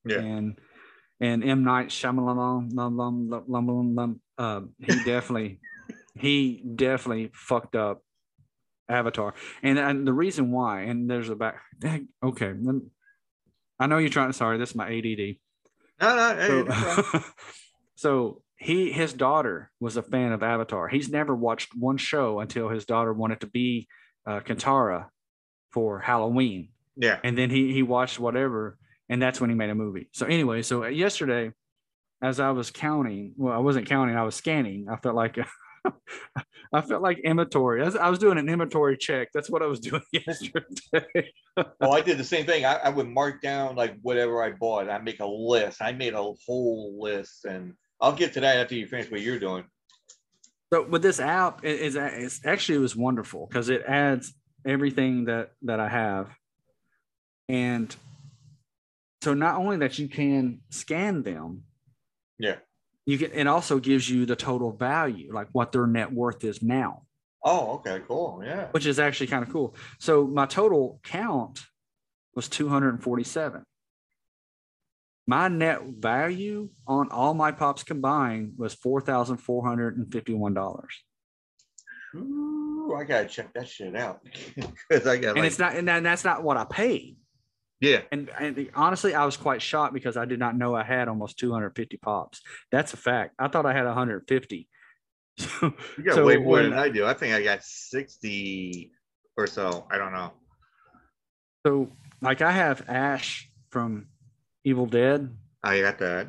[0.04, 0.20] Yeah.
[0.20, 0.58] And
[1.20, 5.60] and M Night Shyamalan, lum, lum, lum, lum, uh, he definitely
[6.14, 8.02] he definitely fucked up
[8.88, 9.34] Avatar.
[9.62, 11.60] And and the reason why, and there's a back.
[12.22, 12.90] Okay, lem-
[13.78, 14.32] I know you're trying.
[14.32, 15.36] Sorry, this is my ADD.
[16.00, 17.24] No, no, So, problem.
[17.96, 20.88] so he his daughter was a fan of Avatar.
[20.88, 23.88] He's never watched one show until his daughter wanted to be
[24.26, 25.06] uh, Katara
[25.70, 27.18] for Halloween, yeah.
[27.22, 28.76] and then he he watched whatever,
[29.08, 30.08] and that's when he made a movie.
[30.12, 31.52] So anyway, so yesterday,
[32.20, 34.86] as I was counting, well, I wasn't counting, I was scanning.
[34.90, 35.38] I felt like.
[36.70, 37.80] I felt like inventory.
[37.80, 39.28] I was, doing an inventory check.
[39.32, 41.32] That's what I was doing yesterday.
[41.80, 42.66] Well, I did the same thing.
[42.66, 44.90] I, I would mark down like whatever I bought.
[44.90, 45.80] I make a list.
[45.80, 49.38] I made a whole list, and I'll get to that after you finish what you're
[49.38, 49.64] doing.
[50.72, 54.34] So with this app, it is it's actually it was wonderful because it adds
[54.66, 56.30] everything that that I have,
[57.48, 57.94] and
[59.22, 61.62] so not only that you can scan them,
[62.38, 62.56] Yeah.
[63.06, 66.62] you can it also gives you the total value, like what their net worth is
[66.62, 67.02] now,
[67.42, 68.42] Oh, okay, cool.
[68.44, 68.66] Yeah.
[68.72, 69.74] which is actually kind of cool.
[69.98, 71.60] So my total count
[72.34, 73.64] was two hundred and forty-seven.
[75.28, 80.54] My net value on all my pops combined was four thousand four hundred and fifty-one
[80.54, 81.04] dollars.
[82.16, 84.20] Ooh, I gotta check that shit out
[84.88, 87.18] because I got and like, it's not and that's not what I paid.
[87.80, 88.00] yeah.
[88.10, 91.38] And, and honestly, I was quite shocked because I did not know I had almost
[91.38, 92.40] 250 pops.
[92.72, 93.34] That's a fact.
[93.38, 94.68] I thought I had 150.
[95.38, 97.04] So, You got so way more when- than I do.
[97.04, 98.90] I think I got sixty
[99.36, 99.86] or so.
[99.90, 100.32] I don't know.
[101.66, 104.06] so like I have Ash from
[104.64, 105.34] Evil Dead.
[105.62, 106.28] I got that.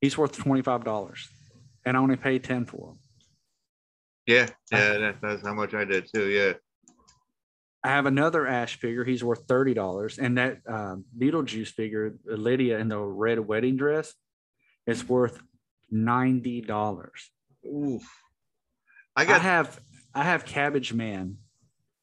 [0.00, 1.28] He's worth $25
[1.84, 2.98] and I only paid 10 for him.
[4.26, 4.98] Yeah, yeah.
[4.98, 6.28] That, that's how much I did too.
[6.28, 6.54] Yeah.
[7.84, 9.04] I have another Ash figure.
[9.04, 10.18] He's worth $30.
[10.18, 14.12] And that um, Beetlejuice figure, Lydia in the red wedding dress,
[14.86, 15.40] is worth
[15.92, 17.10] $90.
[17.66, 18.02] Oof.
[19.14, 19.40] I I got.
[19.42, 19.80] have
[20.14, 21.38] I have Cabbage Man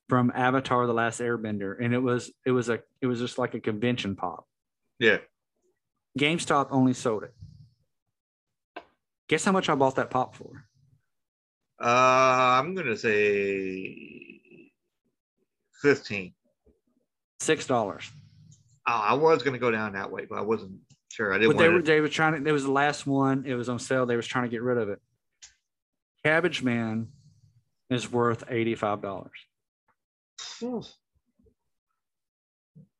[0.10, 3.54] from Avatar: The Last Airbender, and it was it was a it was just like
[3.54, 4.46] a convention pop.
[5.00, 5.18] Yeah.
[6.18, 7.34] GameStop only sold it.
[9.28, 10.66] Guess how much I bought that pop for?
[11.82, 14.72] Uh, I'm gonna say
[15.82, 16.34] fifteen.
[17.40, 18.10] Six dollars.
[18.88, 20.74] Oh, I was gonna go down that way, but I wasn't
[21.12, 21.34] sure.
[21.34, 21.92] I didn't But they were want to.
[21.92, 22.50] they were trying to.
[22.50, 23.46] It was the last one.
[23.46, 24.06] It was on sale.
[24.06, 25.00] They was trying to get rid of it.
[26.24, 27.08] Cabbage Man
[27.90, 29.32] is worth eighty five dollars.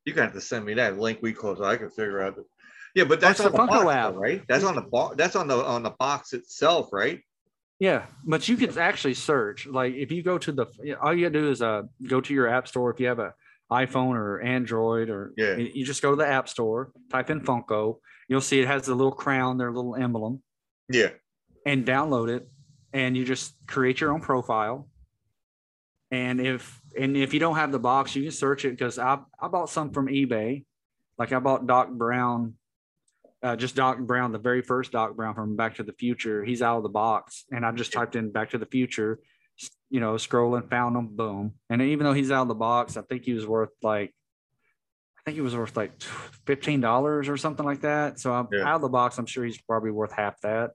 [0.04, 1.58] You got to send me that link we close.
[1.58, 2.36] So I can figure out.
[2.36, 2.44] The,
[2.94, 4.14] yeah, but that's on the Funko box, app.
[4.14, 4.42] right?
[4.48, 5.16] That's on the box.
[5.16, 7.20] That's on the on the box itself, right?
[7.80, 9.66] Yeah, but you can actually search.
[9.66, 10.66] Like if you go to the,
[11.02, 13.34] all you gotta do is uh go to your app store if you have a
[13.72, 15.56] iPhone or Android or Yeah.
[15.56, 17.96] you you just go to the app store, type in Funko.
[18.28, 20.42] You'll see it has the little crown, their little emblem,
[20.88, 21.10] Yeah.
[21.66, 22.48] and download it.
[22.92, 24.88] And you just create your own profile.
[26.12, 29.18] And if and if you don't have the box, you can search it because I
[29.40, 30.64] I bought some from eBay.
[31.18, 32.54] Like I bought Doc Brown,
[33.42, 36.44] uh, just Doc Brown, the very first Doc Brown from Back to the Future.
[36.44, 39.20] He's out of the box, and I just typed in Back to the Future,
[39.90, 41.52] you know, scrolling, found him, boom.
[41.70, 44.12] And even though he's out of the box, I think he was worth like,
[45.16, 46.00] I think he was worth like
[46.46, 48.18] fifteen dollars or something like that.
[48.18, 48.64] So I'm Yeah.
[48.68, 49.18] out of the box.
[49.18, 50.72] I'm sure he's probably worth half that.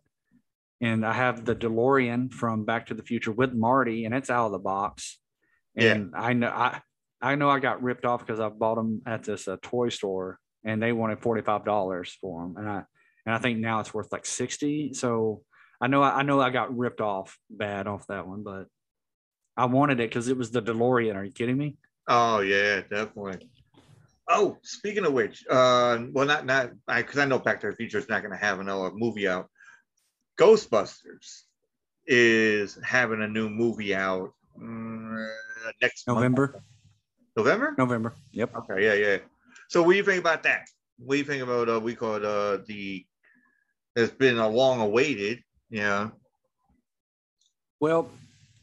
[0.82, 4.45] And I have the DeLorean from Back to the Future with Marty, and it's out
[4.45, 5.19] of the box.
[5.80, 5.94] Yeah.
[5.94, 6.82] And I know I
[7.22, 10.39] I know I got ripped off because I bought them at this uh, toy store,
[10.63, 12.84] and they wanted forty five dollars for them, and I
[13.26, 14.94] and I think now it's worth like sixty.
[14.94, 15.44] So
[15.82, 18.68] I know I know I got ripped off bad off that one, but
[19.58, 21.15] I wanted it because it was the DeLorean.
[21.15, 21.78] Are you kidding me?
[22.08, 23.50] Oh yeah, definitely.
[24.32, 27.98] Oh, speaking of which, uh, well, not not because I, know Back to the Future
[27.98, 29.50] is not going to have another movie out.
[30.39, 31.44] Ghostbusters
[32.06, 35.28] is having a new movie out mm,
[35.82, 36.17] next month.
[36.17, 36.63] November.
[37.36, 37.76] November.
[37.78, 38.13] November.
[38.32, 38.56] Yep.
[38.56, 39.17] Okay, yeah, yeah.
[39.69, 40.67] So what do you think about that?
[40.98, 43.06] What do you think about uh we call it uh the
[43.95, 46.10] it's been a long awaited, yeah.
[47.80, 48.10] Well,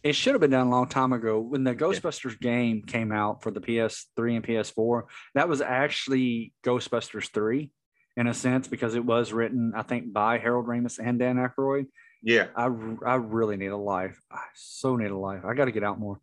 [0.02, 3.42] it should have been done a long time ago when the Ghostbusters game came out
[3.42, 5.02] for the PS3 and PS4.
[5.34, 7.70] That was actually Ghostbusters 3
[8.16, 11.86] in a sense because it was written, I think, by Harold Ramis and Dan Aykroyd.
[12.26, 12.48] Yeah.
[12.56, 12.64] I,
[13.06, 14.20] I really need a life.
[14.32, 15.44] I so need a life.
[15.44, 16.18] I got to get out more.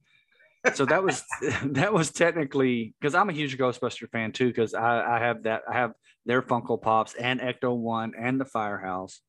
[0.73, 1.23] So that was
[1.63, 5.61] that was technically because I'm a huge Ghostbuster fan too because I, I have that
[5.67, 5.93] I have
[6.25, 9.21] their Funko Pops and Ecto One and the Firehouse,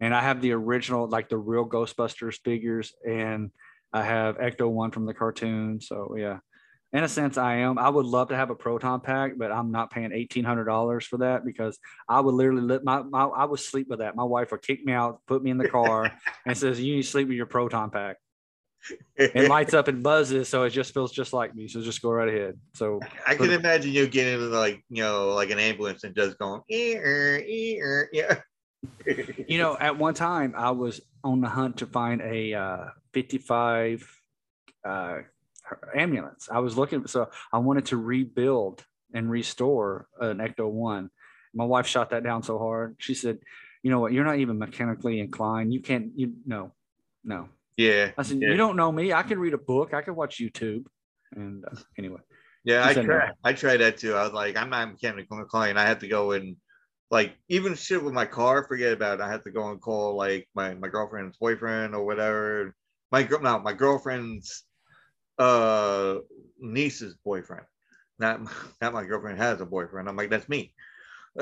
[0.00, 3.50] and I have the original like the real Ghostbusters figures and
[3.92, 5.82] I have Ecto One from the cartoon.
[5.82, 6.38] So yeah,
[6.92, 7.78] in a sense, I am.
[7.78, 11.06] I would love to have a proton pack, but I'm not paying eighteen hundred dollars
[11.06, 11.78] for that because
[12.08, 14.14] I would literally let my, my I would sleep with that.
[14.14, 16.12] My wife would kick me out, put me in the car,
[16.46, 18.16] and says, "You need to sleep with your proton pack."
[19.16, 21.68] It lights up and buzzes, so it just feels just like me.
[21.68, 22.58] So just go right ahead.
[22.74, 26.38] So I can imagine you getting into like you know like an ambulance and just
[26.38, 28.40] going ear ear yeah.
[29.48, 34.20] you know, at one time I was on the hunt to find a uh, 55
[34.84, 35.18] uh,
[35.94, 36.48] ambulance.
[36.50, 41.10] I was looking, so I wanted to rebuild and restore an Ecto One.
[41.54, 42.96] My wife shot that down so hard.
[42.98, 43.38] She said,
[43.82, 44.12] "You know what?
[44.12, 45.72] You're not even mechanically inclined.
[45.72, 46.12] You can't.
[46.16, 46.72] You no,
[47.24, 48.12] no." Yeah.
[48.16, 48.50] I said, yeah.
[48.50, 49.12] "You don't know me.
[49.12, 49.94] I can read a book.
[49.94, 50.84] I can watch YouTube."
[51.34, 52.20] And uh, anyway,
[52.64, 53.32] Yeah, I tried.
[53.44, 54.14] I tried that too.
[54.14, 55.78] I was like, I'm not mechanical inclined.
[55.78, 56.56] I had to go and
[57.10, 58.64] like even shit with my car.
[58.66, 59.22] Forget about it.
[59.22, 62.74] I had to go and call like my my girlfriend's boyfriend or whatever.
[63.10, 64.64] My girl, no, my girlfriend's
[65.42, 66.20] uh
[66.58, 67.66] niece's boyfriend.
[68.18, 68.40] Not
[68.80, 70.08] not my girlfriend has a boyfriend.
[70.08, 70.74] I'm like, that's me.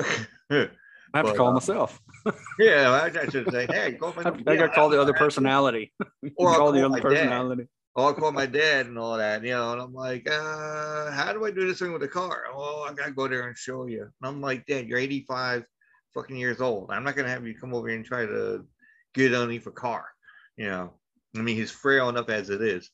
[1.13, 1.99] I have But, to call uh, myself.
[2.59, 5.91] yeah, I, I should say, hey, go I, I got to call the other personality.
[6.37, 7.67] Or I'll call the other personality.
[7.93, 11.33] Oh, I call my dad and all that, you know, and I'm like, uh, how
[11.33, 12.45] do I do this thing with the car?
[12.53, 14.03] Oh, I gotta go there and show you.
[14.03, 15.65] And I'm like, Dad, you're 85
[16.13, 16.89] fucking years old.
[16.89, 18.65] I'm not gonna have you come over here and try to
[19.13, 20.05] get underneath a car.
[20.55, 20.93] You know,
[21.35, 22.89] I mean, he's frail enough as it is.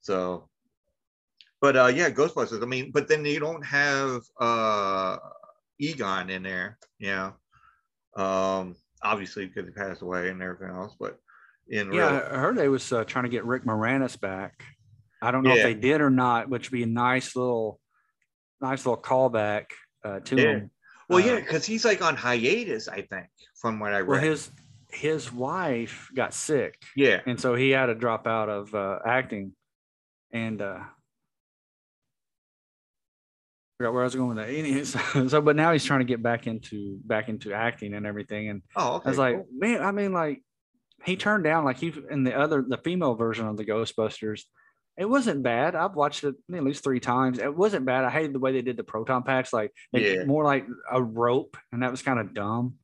[0.00, 0.48] So,
[1.60, 2.62] but uh, yeah, Ghostbusters.
[2.62, 5.18] I mean, but then you don't have uh
[5.78, 7.34] Egon in there, you know.
[8.16, 11.18] Um, obviously because he passed away and everything else, but
[11.68, 14.64] in Yeah, real, I heard they was uh, trying to get Rick Moranis back.
[15.22, 15.58] I don't know Yeah.
[15.58, 17.80] if they did or not, which would be a nice little,
[18.60, 19.66] nice little callback
[20.04, 20.42] uh, to Yeah.
[20.42, 20.70] him.
[21.08, 23.26] well, uh, yeah, because he's like on hiatus, I think,
[23.60, 24.08] from what I read.
[24.08, 24.50] Well, his
[24.92, 29.52] his wife got sick, yeah, and so he had to drop out of uh, acting.
[30.32, 30.80] And uh,
[33.78, 34.48] forgot where I was going with that.
[34.48, 34.96] Anyways,
[35.30, 38.48] so, but now he's trying to get back into back into acting and everything.
[38.48, 39.06] And Oh, okay.
[39.06, 39.46] I was like, cool.
[39.56, 40.42] man, I mean, like
[41.04, 44.42] he turned down like he in the other the female version of the Ghostbusters.
[44.98, 45.74] It wasn't bad.
[45.74, 47.38] I've watched it at least three times.
[47.38, 48.04] It wasn't bad.
[48.04, 50.24] I hated the way they did the proton packs, like Yeah.
[50.24, 52.74] more like a rope, and that was kind of dumb.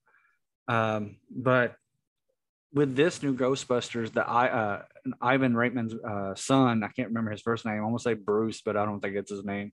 [0.67, 1.75] Um, but
[2.73, 4.83] with this new Ghostbusters, the I uh,
[5.21, 7.77] Ivan Reitman's uh, son, I can't remember his first name.
[7.77, 9.73] I'm gonna say Bruce, but I don't think it's his name.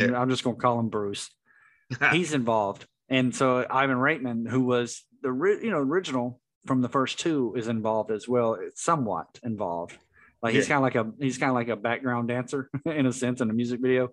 [0.00, 0.20] I'm, Yeah.
[0.20, 1.30] I'm just gonna call him Bruce
[2.12, 2.86] he's involved.
[3.08, 7.68] And so Ivan Reitman, who was the you know original from the first two, is
[7.68, 8.54] involved as well.
[8.54, 9.96] It's somewhat involved.
[10.42, 10.76] Like he's Yeah.
[10.76, 13.50] kind of like a he's kind of like a background dancer in a sense in
[13.50, 14.08] a music video.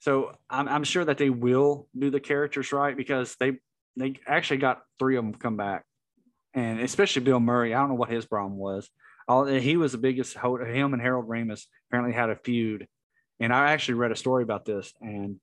[0.00, 3.58] So I'm, I'm sure that they will do the characters right because they
[3.96, 5.84] they actually got three of them come back,
[6.54, 7.74] and especially Bill Murray.
[7.74, 8.90] I don't know what his problem was.
[9.28, 10.36] All, he was the biggest.
[10.36, 12.86] Him and Harold Ramis apparently had a feud,
[13.40, 14.92] and I actually read a story about this.
[15.00, 15.40] And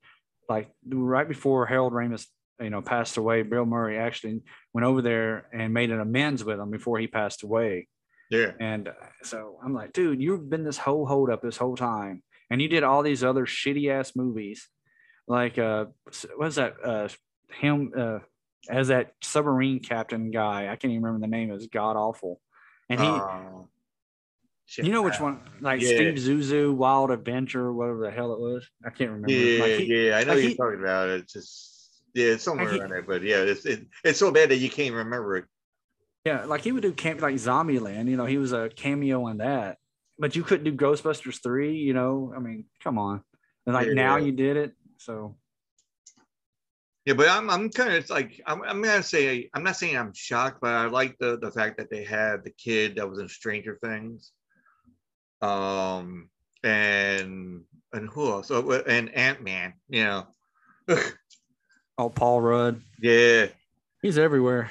[0.47, 2.25] like right before Harold Ramis,
[2.59, 4.41] you know, passed away, Bill Murray actually
[4.73, 7.87] went over there and made an amends with him before he passed away.
[8.29, 8.93] yeah, And uh,
[9.23, 12.67] so I'm like, dude, you've been this whole hold up this whole time, and you
[12.67, 14.67] did all these other shitty ass movies,
[15.27, 15.85] like uh,
[16.35, 16.75] what's that?
[16.83, 17.07] Uh,
[17.51, 18.19] him uh,
[18.69, 20.63] as that submarine captain guy.
[20.63, 21.51] I can't even remember the name.
[21.51, 22.41] Is god awful,
[22.89, 23.07] and he.
[23.07, 23.39] Uh,
[24.77, 25.39] you know which one?
[25.61, 25.87] Like Yeah.
[25.95, 28.69] Steve Zuzu, Wild Adventure, whatever the hell it was.
[28.85, 29.31] I can't remember.
[29.31, 31.27] Yeah, Like, he- yeah, I know like you're he- talking about it.
[31.27, 34.49] Just yeah, it's somewhere Like he- around there, but yeah, it's it, it's so bad
[34.49, 35.45] that you can't remember it.
[36.25, 39.37] Yeah, like he would do camp like Zombieland, you know, he was a cameo in
[39.37, 39.77] that.
[40.19, 42.33] But you couldn't do Ghostbusters 3, you know.
[42.35, 43.23] I mean, come on.
[43.65, 44.25] And like now Yeah.
[44.25, 44.73] you did it.
[44.97, 45.37] So
[47.09, 50.13] Yeah, but I'm I'm kind of like I'm I'm gonna say I'm not saying I'm
[50.13, 53.27] shocked, but I like the the fact that they had the kid that was in
[53.27, 54.31] Stranger Things,
[55.41, 56.29] um,
[56.63, 58.51] and and who else?
[58.51, 60.27] Oh, and Ant Man, you know,
[61.97, 62.79] oh Paul Rudd.
[63.01, 63.47] yeah.
[64.03, 64.69] He's everywhere.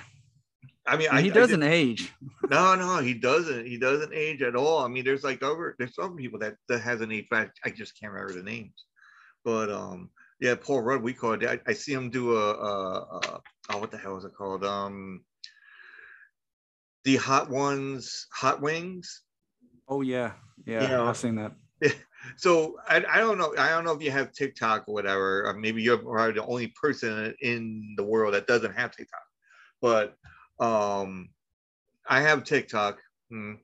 [0.86, 2.12] I mean, I, he doesn't did- age.
[2.48, 3.66] no, no, he doesn't.
[3.66, 4.84] He doesn't age at all.
[4.84, 7.98] I mean, there's like over there's some people that that hasn't aged, but I just
[7.98, 8.84] can't remember the names.
[9.44, 10.10] But um,
[10.40, 11.44] yeah, Paul Rudd, we call it.
[11.44, 14.64] I, I see him do a, a, a oh, what the hell is it called?
[14.64, 15.24] Um,
[17.04, 19.22] the Hot Ones, Hot Wings.
[19.88, 20.32] Oh yeah,
[20.66, 21.52] yeah, You know, I've seen that.
[22.36, 23.54] So I, I don't know.
[23.56, 25.46] I don't know if you have TikTok or whatever.
[25.46, 29.22] Or maybe you're probably the only person in the world that doesn't have TikTok.
[29.80, 30.16] But
[30.60, 31.30] um,
[32.06, 32.98] I have TikTok,
[33.30, 33.54] hmm,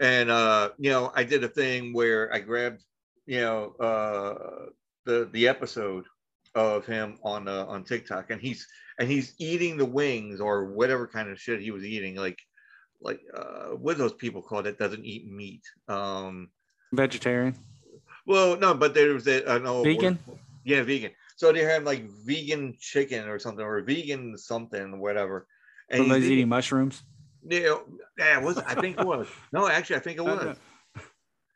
[0.00, 2.82] and uh, you know, I did a thing where I grabbed,
[3.26, 4.66] you know, uh,
[5.04, 6.04] the the episode
[6.54, 8.66] of him on uh, on TikTok, and he's
[8.98, 12.38] and he's eating the wings or whatever kind of shit he was eating, like
[13.00, 15.62] like uh, what those people called that doesn't eat meat?
[15.88, 16.50] Um,
[16.92, 17.54] Vegetarian,
[18.26, 20.18] well, no, but there was a, I know vegan.
[20.64, 21.10] yeah, vegan.
[21.36, 25.46] So they had like vegan chicken or something, or vegan something, whatever.
[25.90, 27.02] And Somebody's eating mushrooms.
[27.46, 27.76] yeah,
[28.16, 29.26] yeah, it was I think it was.
[29.52, 30.56] No, actually, I think it was.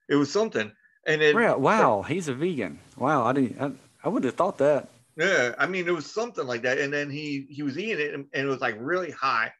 [0.09, 0.72] It was something.
[1.07, 2.78] And then Yeah, wow, he's a vegan.
[2.96, 3.61] Wow, I didn't.
[3.61, 3.72] I,
[4.05, 4.88] I would have thought that.
[5.16, 6.78] yeah, I mean, it was something like that.
[6.78, 9.53] And then he he was eating it, and, and it was like really high.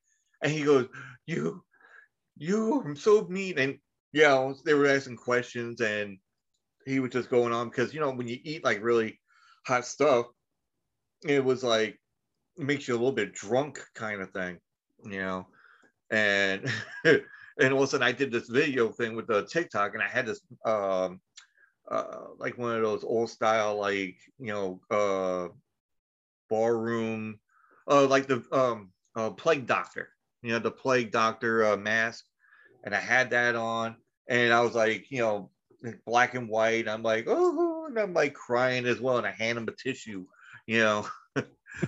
[0.43, 0.87] And he goes,
[1.27, 1.65] "You,
[2.37, 3.79] you, I'm so mean." And
[4.13, 6.19] yeah, they were asking questions, and
[6.87, 9.21] he was just going on because you know when you eat like really
[9.67, 10.27] hot stuff,
[11.27, 11.99] it was like
[12.57, 14.59] it makes you a little bit drunk kind of thing,
[15.05, 15.47] you know.
[16.11, 16.73] And
[17.05, 20.09] and all of a sudden I did this video thing with the TikTok, and I
[20.09, 21.21] had this um
[21.91, 25.49] uh like one of those old style like you know uh
[26.51, 27.39] barroom
[27.91, 30.11] uh like the um uh, plague doctor,
[30.43, 32.25] you know the plague doctor uh, mask,
[32.85, 33.97] and I had that on,
[34.29, 35.51] and I was like you know
[36.07, 36.89] black and white.
[36.89, 39.19] I'm like, oh, and I'm like crying as well.
[39.19, 40.27] And I hand him a tissue,
[40.67, 41.07] you know,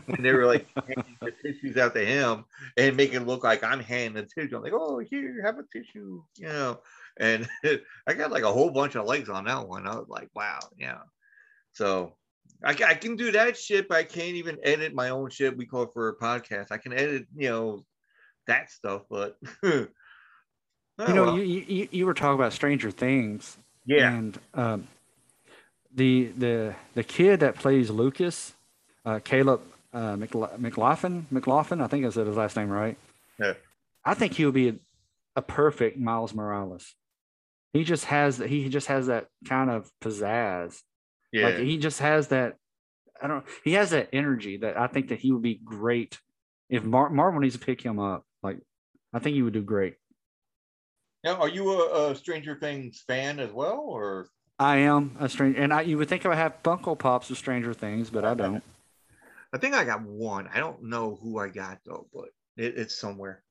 [0.07, 2.45] when they were like handing the tissues out to him
[2.77, 4.57] and make it look like I'm handing the tissue.
[4.57, 6.81] I'm like, oh, here, have a tissue, you know.
[7.19, 7.49] And
[8.07, 9.87] I got like a whole bunch of likes on that one.
[9.87, 10.99] I was like, wow, yeah.
[11.73, 12.17] So
[12.65, 15.57] I, I can do that shit, but I can't even edit my own shit.
[15.57, 16.71] We call it for a podcast.
[16.71, 17.85] I can edit, you know,
[18.47, 19.37] that stuff, but.
[19.63, 19.87] oh,
[20.99, 21.39] you know, well.
[21.39, 23.57] you, you you were talking about Stranger Things.
[23.87, 24.13] yeah.
[24.13, 24.89] And um,
[25.95, 28.55] the the the kid that plays Lucas,
[29.05, 32.97] uh, Caleb uh, McLa- McLaughlin, McLaughlin, I think I said his last name right.
[33.39, 33.55] Yeah.
[34.05, 34.75] I think he would be a,
[35.37, 36.95] a perfect Miles Morales.
[37.73, 40.81] He just has he just has that kind of pizzazz.
[41.33, 41.47] Yeah.
[41.47, 42.57] Like he just has that.
[43.23, 43.45] I don't.
[43.65, 46.19] He has that energy that I think that he would be great
[46.69, 48.25] if Mar- Marvel needs to pick him up.
[48.43, 48.59] Like
[49.13, 49.95] I think he would do great.
[51.23, 55.61] Now, are you a, a Stranger Things fan as well, or I am a stranger,
[55.61, 58.35] and I you would think I would have Funko Pops of Stranger Things, but I
[58.35, 58.63] don't.
[59.53, 60.49] I think I got one.
[60.53, 63.43] I don't know who I got though, but it, it's somewhere.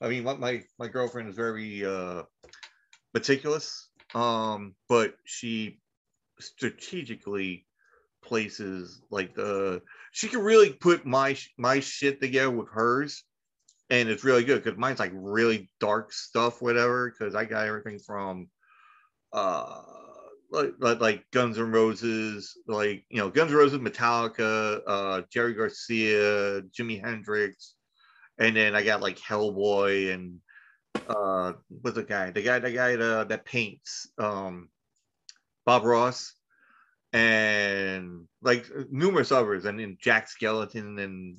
[0.00, 2.22] I mean, my, my my girlfriend is very uh,
[3.14, 5.80] meticulous, um, but she
[6.38, 7.66] strategically
[8.22, 9.82] places like the
[10.12, 13.24] she can really put my my shit together with hers,
[13.88, 17.10] and it's really good because mine's like really dark stuff, whatever.
[17.10, 18.48] Because I got everything from
[19.32, 19.82] uh
[20.50, 25.54] like, like like Guns N' Roses, like you know Guns N' Roses, Metallica, uh, Jerry
[25.54, 27.74] Garcia, Jimi Hendrix,
[28.38, 30.38] and then I got like Hellboy and
[31.10, 32.30] uh, what's the guy?
[32.30, 34.68] The guy, the guy that, that paints, um,
[35.66, 36.34] Bob Ross,
[37.12, 41.38] and like numerous others, and then Jack Skeleton and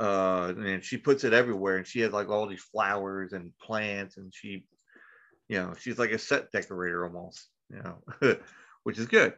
[0.00, 4.16] uh and she puts it everywhere and she has like all these flowers and plants
[4.16, 4.64] and she
[5.46, 8.36] you know she's like a set decorator almost you know,
[8.82, 9.34] which is good.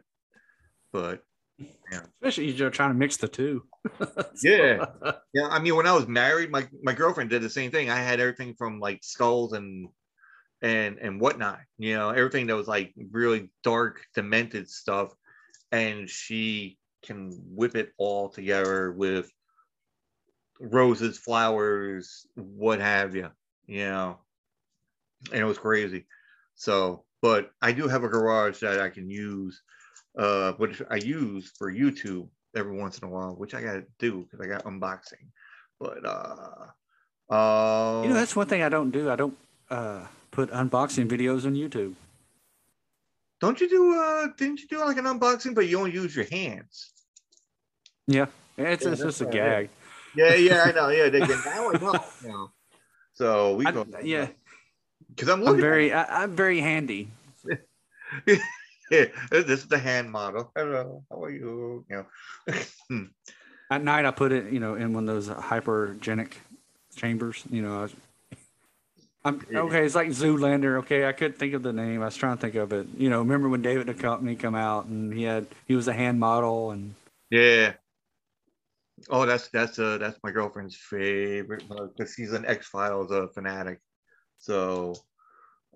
[0.91, 1.23] But
[1.59, 3.63] yeah Especially you're trying to mix the two.
[4.43, 4.85] Yeah.
[5.33, 7.89] yeah, I mean, when I was married, my my girlfriend did the same thing.
[7.89, 9.89] I had everything from like skulls and
[10.61, 15.13] and and whatnot, you know, everything that was like really dark, demented stuff,
[15.71, 19.31] and she can whip it all together with
[20.59, 23.29] roses, flowers, what have you,
[23.67, 24.19] you know,
[25.31, 26.05] and it was crazy.
[26.55, 29.61] So, but I do have a garage that I can use,
[30.17, 34.23] uh, which I use for YouTube every once in a while, which I gotta do
[34.23, 35.29] because I got unboxing.
[35.79, 36.65] But uh,
[37.33, 39.09] uh, You know, that's one thing I don't do.
[39.09, 39.37] I don't
[39.69, 41.93] uh, put unboxing videos on YouTube.
[43.39, 43.93] don't you do?
[43.95, 46.91] Uh, didn't you do like an unboxing, but you don't use your hands?
[48.07, 48.25] Yeah,
[48.57, 49.49] it's, Yeah, it's just a right, yeah.
[49.49, 49.69] gag.
[50.15, 50.89] Yeah, yeah, I know.
[50.89, 52.05] Yeah, they can now I know.
[52.23, 52.51] you know.
[53.13, 53.85] So we I- go.
[54.03, 54.27] yeah,
[55.09, 55.61] because I'm I'm looking.
[55.61, 57.09] very, I, I'm very handy.
[58.91, 60.51] yeah, this is the hand model.
[60.55, 61.85] Hello, how are you?
[61.89, 62.05] You
[62.47, 63.07] know.
[63.69, 66.33] At night, I put it, you know, in one of those hypergenic
[66.95, 67.43] Chambers.
[67.51, 67.89] You know, I
[69.27, 69.85] I'm okay.
[69.85, 70.79] It's like Zoolander.
[70.79, 72.01] Okay, I couldn't think of the name.
[72.01, 72.87] I was trying to think of it.
[72.97, 76.19] You know, remember when David Duchovny come out and he had he was a hand
[76.19, 76.95] model and
[77.29, 77.73] Yeah.
[79.09, 83.79] Oh, that's that's uh that's my girlfriend's favorite because she's an X Files uh, fanatic.
[84.37, 84.95] So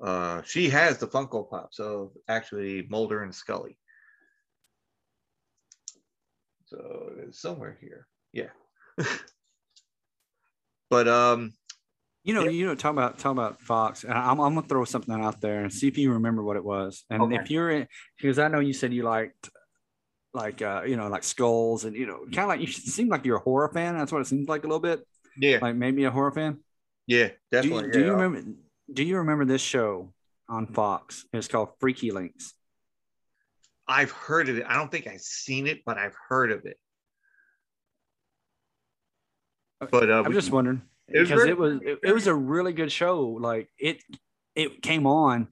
[0.02, 1.70] uh she has the Funko Pop.
[1.74, 3.78] So actually Mulder and Scully.
[6.66, 8.08] So it's somewhere here.
[8.34, 8.50] Yeah.
[10.90, 11.54] but um
[12.24, 14.04] you know you know talk about talk about Fox.
[14.04, 16.64] And I'm I'm gonna throw something out there and see if you remember what it
[16.64, 17.04] was.
[17.10, 17.36] And Okay.
[17.36, 17.88] if you're in
[18.18, 19.50] because I know you said you liked
[20.34, 23.26] like uh you know like skulls and you know kind of like you seem like
[23.26, 23.98] you're a horror fan.
[23.98, 25.06] That's what it seems like a little bit.
[25.38, 26.60] yeah, Like maybe a horror fan.
[27.08, 27.86] yeah, Do definitely.
[27.88, 28.42] you, do you remember?
[28.94, 30.14] Do you remember this show
[30.50, 31.26] on Fox?
[31.34, 32.54] It's called FreakyLinks.
[33.88, 34.66] I've heard of it.
[34.68, 36.78] I don't think I've seen it, but I've heard of it.
[39.80, 42.72] But uh, I'm just wondering It was because it was it, it was a really
[42.74, 43.22] good show.
[43.22, 44.04] Like it
[44.56, 45.48] it came on,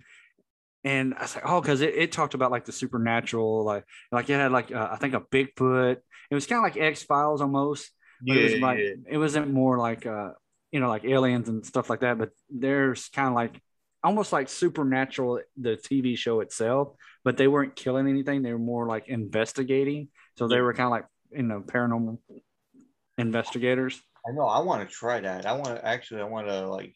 [0.83, 4.29] and I was like, oh, because it, it talked about like the supernatural, like like
[4.29, 5.97] it had like uh, I think a Bigfoot.
[6.29, 7.91] It was kind of like X Files almost.
[8.21, 8.93] But yeah, it was like yeah.
[9.09, 10.31] it wasn't more like uh
[10.71, 12.17] you know like aliens and stuff like that.
[12.17, 13.61] But there's kind of like
[14.03, 16.93] almost like supernatural the TV show itself,
[17.23, 18.41] but they weren't killing anything.
[18.41, 20.09] They were more like investigating.
[20.37, 22.19] So they were kind of like you know paranormal
[23.17, 24.01] investigators.
[24.27, 24.45] I know.
[24.45, 25.45] I want to try that.
[25.45, 26.21] I want to actually.
[26.21, 26.95] I want to like,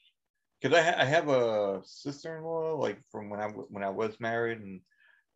[0.62, 4.20] cause I, ha- I have a sister-in-law like from when I w- when I was
[4.20, 4.82] married, and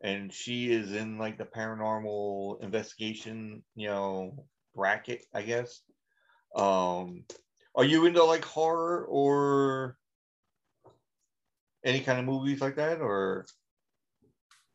[0.00, 5.24] and she is in like the paranormal investigation, you know, bracket.
[5.34, 5.80] I guess.
[6.54, 7.24] Um,
[7.78, 9.96] are you into like horror or
[11.84, 13.46] any kind of movies like that, or?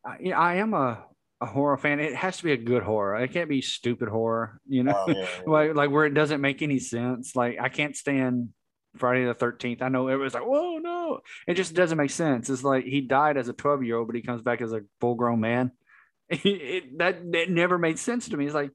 [0.05, 1.03] I, yeah, I am a,
[1.41, 1.99] a horror fan.
[1.99, 3.17] It has to be a good horror.
[3.17, 5.51] It can't be stupid horror, you know, Oh, yeah, yeah.
[5.51, 7.35] like like where it doesn't make any sense.
[7.35, 8.49] Like I can't stand
[8.97, 9.81] Friday the Thirteenth.
[9.81, 12.49] I know everybody's like, "Whoa, no!" It just doesn't make sense.
[12.49, 14.81] It's like he died as a twelve year old, but he comes back as a
[15.01, 15.71] full grown man.
[16.29, 18.45] It, it- that that never made sense to me.
[18.45, 18.71] It's like,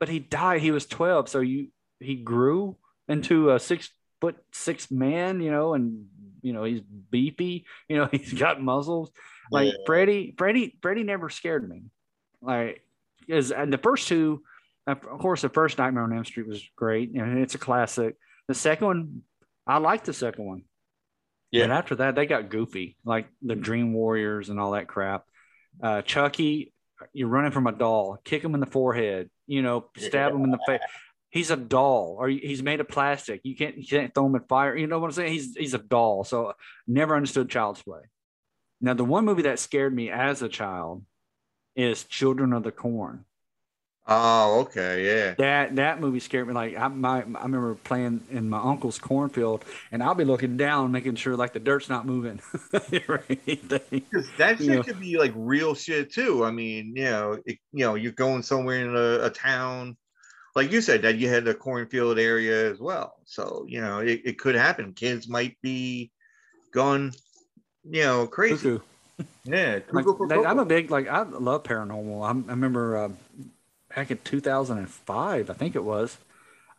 [0.00, 0.62] but he died.
[0.62, 1.68] He was twelve, so you
[2.00, 2.76] he grew
[3.12, 3.90] into a six
[4.20, 6.06] foot six man, you know, and
[6.42, 7.66] you know he's beefy.
[7.88, 9.10] You know, he's got muscles.
[9.50, 9.84] Like Yeah.
[9.86, 11.84] Freddy, Freddy, Freddy never scared me.
[12.40, 12.82] Like,
[13.20, 14.42] because and the first two,
[14.86, 18.16] of course, the first Nightmare on Elm Street was great, and it's a classic.
[18.48, 19.22] The second one,
[19.66, 20.62] I liked the second one.
[21.50, 21.66] Yeah.
[21.66, 25.24] But after that, they got goofy, like the Dream Warriors and all that crap.
[25.82, 26.72] Uh, Chucky,
[27.12, 30.50] you're running from a doll, kick him in the forehead, you know, stab him in
[30.50, 30.80] the face.
[31.32, 33.40] He's a doll, or he's made of plastic.
[33.42, 34.76] You can't, you can't throw him in fire.
[34.76, 35.32] You know what I'm saying?
[35.32, 36.24] He's he's a doll.
[36.24, 36.52] So
[36.86, 38.02] never understood child's play.
[38.82, 41.04] Now, the one movie that scared me as a child
[41.74, 43.24] is Children of the Corn.
[44.06, 45.34] Oh, okay, yeah.
[45.38, 46.54] That that movie scared me.
[46.54, 50.90] Like I my I remember playing in my uncle's cornfield, and I'll be looking down,
[50.90, 52.40] making sure like the dirt's not moving
[53.08, 54.02] or anything.
[54.38, 54.82] that shit Yeah.
[54.82, 56.44] could be like real shit too.
[56.44, 59.96] I mean, you know, it, you know, you're going somewhere in a, a town,
[60.54, 63.14] like you said, that you had the cornfield area as well.
[63.24, 64.92] So you know, it, it could happen.
[64.92, 66.10] Kids might be
[66.72, 67.14] going,
[67.84, 68.56] you know, crazy.
[68.56, 68.80] Cuckoo.
[69.44, 72.28] Yeah, Like, cuckoo I'm a big like I love paranormal.
[72.28, 73.08] I'm, I remember uh,
[73.94, 76.16] back in 2005, I think it was,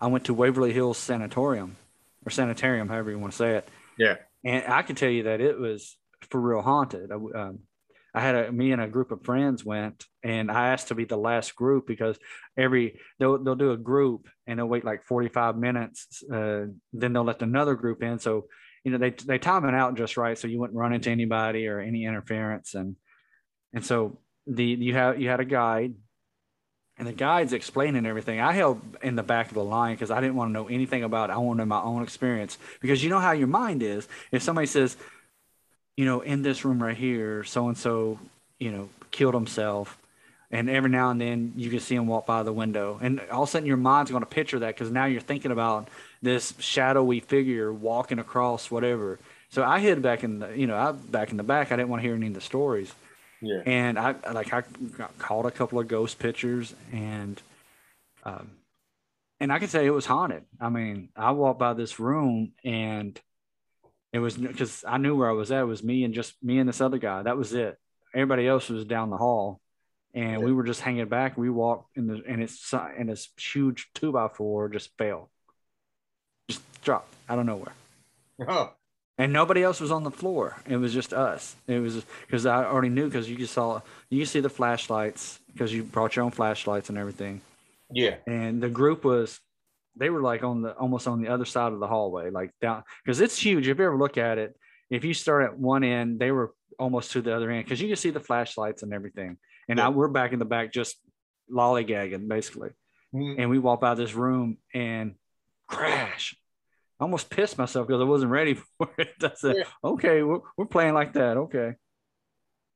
[0.01, 1.77] I went to Waverly Hills Sanatorium
[2.25, 3.67] or Sanitarium, however you want to say it.
[3.97, 5.95] yeah, and I can tell you that it was
[6.29, 7.11] for real haunted.
[7.11, 7.59] I, um,
[8.13, 11.05] I had a me and a group of friends went, and I asked to be
[11.05, 12.17] the last group because
[12.57, 17.13] every they'll they'll do a group and they'll wait like forty five minutes, uh, then
[17.13, 18.19] they'll let another group in.
[18.19, 18.47] So
[18.83, 21.67] you know they they time it out just right so you wouldn't run into anybody
[21.67, 22.97] or any interference and
[23.73, 25.93] and so the you have you had a guide
[26.97, 28.39] and the guide's explaining everything.
[28.39, 31.03] I held in the back of the line because I didn't want to know anything
[31.03, 31.33] about it.
[31.33, 34.07] I wanted my own experience because you know how your mind is.
[34.31, 34.95] If somebody says,
[35.97, 38.19] you know, in this room right here, so and so,
[38.59, 39.97] you know, killed himself,
[40.51, 43.43] and every now and then you can see him walk by the window, and all
[43.43, 45.87] of a sudden your mind's going to picture that because now you're thinking about
[46.21, 49.19] this shadowy figure walking across whatever.
[49.49, 51.71] So I hid back in the, you know, I back in the back.
[51.71, 52.93] I didn't want to hear any of the stories
[53.43, 53.61] yeah.
[53.65, 54.63] and I like I
[54.97, 57.41] got called a couple of ghost pictures and
[58.23, 58.51] um
[59.39, 60.45] and I can say it was haunted.
[60.61, 63.19] I mean, I walked by this room and
[64.13, 65.61] it was because I knew where I was at.
[65.61, 67.23] It was me and just me and this other guy.
[67.23, 67.77] That was it.
[68.13, 69.59] Everybody else was down the hall,
[70.13, 71.37] and we were just hanging back.
[71.37, 75.31] We walked in the and it's and this huge two by four just fell,
[76.49, 77.73] just dropped out of nowhere
[78.47, 78.73] Oh,
[79.17, 80.57] and nobody else was on the floor.
[80.67, 81.55] It was just us.
[81.67, 85.39] It was because I already knew because you just saw you could see the flashlights
[85.53, 87.41] because you brought your own flashlights and everything.
[87.91, 88.15] yeah.
[88.27, 89.39] And the group was
[89.95, 92.83] they were like on the almost on the other side of the hallway, like down
[93.03, 93.67] because it's huge.
[93.67, 94.55] If you ever look at it,
[94.89, 97.87] if you start at one end, they were almost to the other end because you
[97.87, 99.37] can see the flashlights and everything.
[99.69, 99.87] And Yeah.
[99.87, 100.97] I, we're back in the back, just
[101.51, 102.69] lollygagging basically.
[103.13, 103.35] Mhm.
[103.39, 105.15] And we walk by this room and
[105.67, 106.35] crash.
[106.99, 109.13] I almost pissed myself because I wasn't ready for it.
[109.21, 109.63] I said, Yeah.
[109.83, 111.37] "Okay, we're, we're playing like that.
[111.37, 111.73] Okay."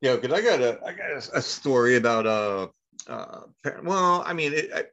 [0.02, 2.68] Yeah, because I got a I got a, a story about uh
[3.08, 3.42] uh
[3.84, 4.84] well I mean it, I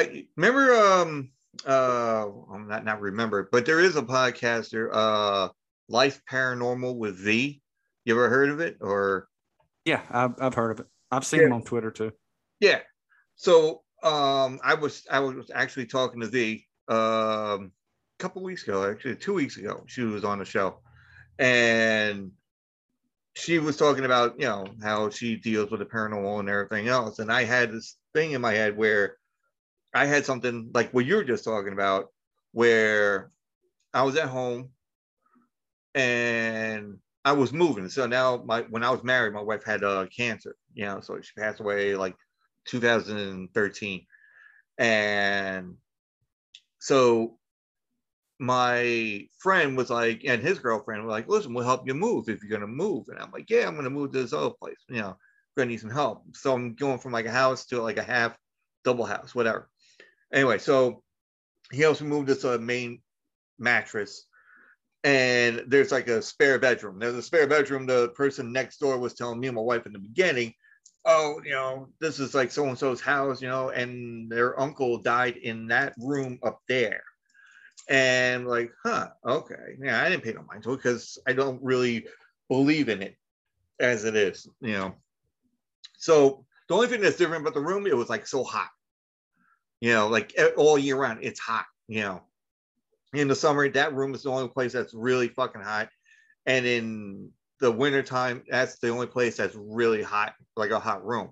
[0.00, 1.30] I remember um
[1.66, 5.48] uh I'm not not remember but there is a podcaster uh
[5.88, 7.62] Life Paranormal with V.
[8.04, 9.28] You ever heard of it or
[9.84, 10.86] Yeah, I've, I've heard of it.
[11.12, 11.46] I've seen Yeah.
[11.46, 12.12] him on Twitter too.
[12.60, 12.80] yeah
[13.36, 17.70] so um I was I was actually talking to V um a
[18.18, 20.80] couple weeks ago actually two weeks ago she was on the show
[21.38, 22.32] and
[23.34, 27.18] she was talking about you know how she deals with the paranormal and everything else
[27.18, 29.16] and i had this thing in my head where
[29.96, 32.06] i had something like what you were just talking about
[32.52, 33.30] where
[33.94, 34.70] i was at home
[35.94, 40.06] and i was moving so now my when i was married my wife had uh,
[40.14, 42.16] cancer you know so she passed away like
[42.66, 44.06] 2013
[44.78, 45.76] and
[46.78, 47.38] so
[48.38, 52.42] my friend was like, and his girlfriend were like, listen, we'll help you move if
[52.42, 53.06] you're gonna move.
[53.08, 54.76] And I'm like, yeah, I'm gonna move to this other place.
[54.88, 55.16] You know,
[55.56, 56.24] gonna need some help.
[56.34, 58.36] So I'm going from like a house to like a half
[58.84, 59.70] double house, whatever.
[60.32, 61.02] Anyway, so
[61.72, 63.00] he helps me move this uh, main
[63.58, 64.26] mattress.
[65.04, 66.98] And there's like a spare bedroom.
[66.98, 67.86] There's a spare bedroom.
[67.86, 70.54] The person next door was telling me and my wife in the beginning,
[71.04, 74.98] oh, you know, this is like so and so's house, you know, and their uncle
[74.98, 77.02] died in that room up there
[77.88, 81.62] and like, huh, okay, yeah, I didn't pay no mind to it because I don't
[81.62, 82.06] really
[82.48, 83.16] believe in it
[83.78, 84.94] as it is, you know.
[85.98, 88.70] So the only thing that's different about the room, it was like so hot,
[89.80, 92.22] you know, like all year round, it's hot, you know.
[93.12, 95.88] In the summer, that room is the only place that's really fucking hot,
[96.44, 101.30] and in the wintertime, that's the only place that's really hot, like a hot room.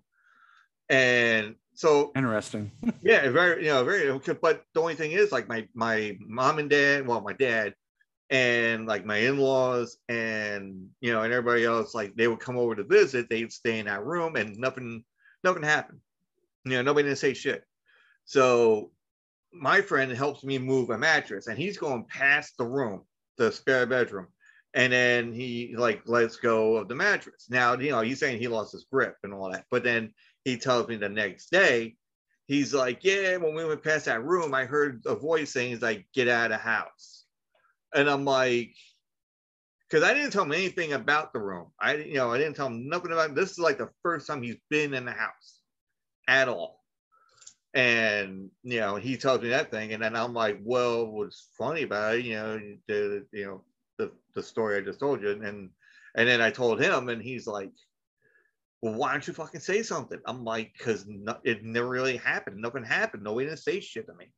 [0.89, 2.71] And so Interesting.
[3.03, 4.19] yeah, very, you know, very.
[4.41, 7.75] But the only thing is, like my my mom and dad, well, my dad,
[8.31, 12.75] and like my in-laws, and you know, and everybody else, like they would come over
[12.75, 13.29] to visit.
[13.29, 15.05] They'd stay in that room, and nothing,
[15.43, 16.01] nothing happened.
[16.65, 17.65] You know, nobody didn't say shit.
[18.25, 18.91] So
[19.53, 23.03] my friend helps me move a mattress, and he's going past the room,
[23.37, 24.29] the spare bedroom,
[24.75, 27.47] and then he like lets go of the mattress.
[27.49, 30.12] Now, you know, he's saying he lost his grip and all that, but then
[30.45, 31.97] he tells me the next day,
[32.47, 35.83] he's like, Yeah, when we went past that room, I heard a voice saying, He's
[35.83, 37.25] like, get out of house.
[37.95, 38.75] And I'm like,
[39.89, 41.68] because I didn't tell him anything about the room.
[41.81, 44.43] I you know, I didn't tell him nothing about this is like the first time
[44.43, 45.61] he's been in the house
[46.27, 46.84] at all.
[47.75, 51.83] And you know, he tells me that thing, and then I'm like, Well, what's funny
[51.83, 53.64] about it, you know, the you know,
[53.99, 55.70] the, the story I just told you, and
[56.14, 57.72] and then I told him, and he's like,
[58.81, 60.18] well, why don't you fucking say something?
[60.27, 62.59] I'm like, because no, it never really happened.
[62.59, 63.22] Nothing happened.
[63.25, 64.31] Nobody didn't say shit to me.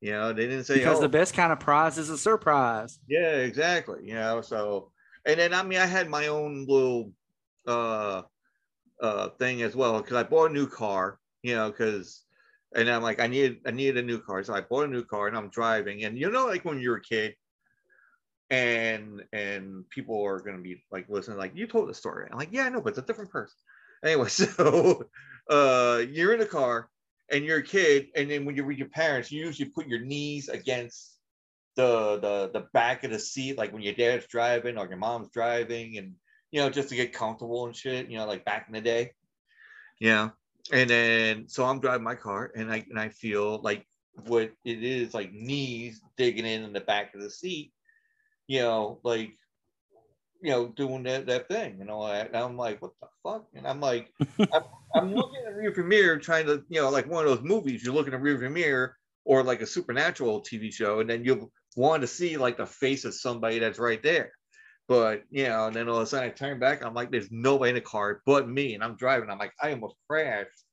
[0.00, 2.98] You know, they didn't say, Because oh, the best kind of prize is a surprise.
[3.06, 4.00] yeah, exactly.
[4.04, 4.90] You know, so
[5.26, 7.12] and then I mean, I had my own little
[7.66, 8.22] uh
[9.00, 11.18] uh thing as well because I bought a new car.
[11.42, 12.23] You know, because
[12.74, 15.04] and I'm like, I need I needed a new car, so I bought a new
[15.04, 16.04] car and I'm driving.
[16.04, 17.34] And you know, like when you're a kid,
[18.50, 22.28] and and people are gonna be like listening, like you told the story.
[22.30, 23.56] I'm like, yeah, I know, but it's a different person.
[24.04, 25.08] Anyway, so
[25.48, 26.90] uh you're in a car
[27.32, 30.00] and you're a kid, and then when you're with your parents, you usually put your
[30.00, 31.14] knees against
[31.74, 35.30] the the the back of the seat, like when your dad's driving or your mom's
[35.30, 36.14] driving, and
[36.50, 39.12] you know, just to get comfortable and shit, you know, like back in the day.
[40.00, 40.30] Yeah.
[40.72, 43.86] And then so I'm driving my car and I and I feel like
[44.26, 47.72] what it is like knees digging in in the back of the seat,
[48.46, 49.36] you know, like
[50.44, 52.26] you know, doing that, that thing and all that.
[52.26, 53.46] And I'm like, what the fuck?
[53.54, 54.12] And I'm like,
[54.52, 54.62] I'm,
[54.94, 57.82] I'm looking in the rearview mirror, trying to, you know, like one of those movies,
[57.82, 58.94] you look in the rearview mirror
[59.24, 63.06] or like a supernatural TV show, and then you'll want to see like the face
[63.06, 64.32] of somebody that's right there.
[64.86, 67.30] But you know, and then all of a sudden I turn back, I'm like, there's
[67.30, 69.30] nobody in the car but me, and I'm driving.
[69.30, 70.64] I'm like, I almost crashed,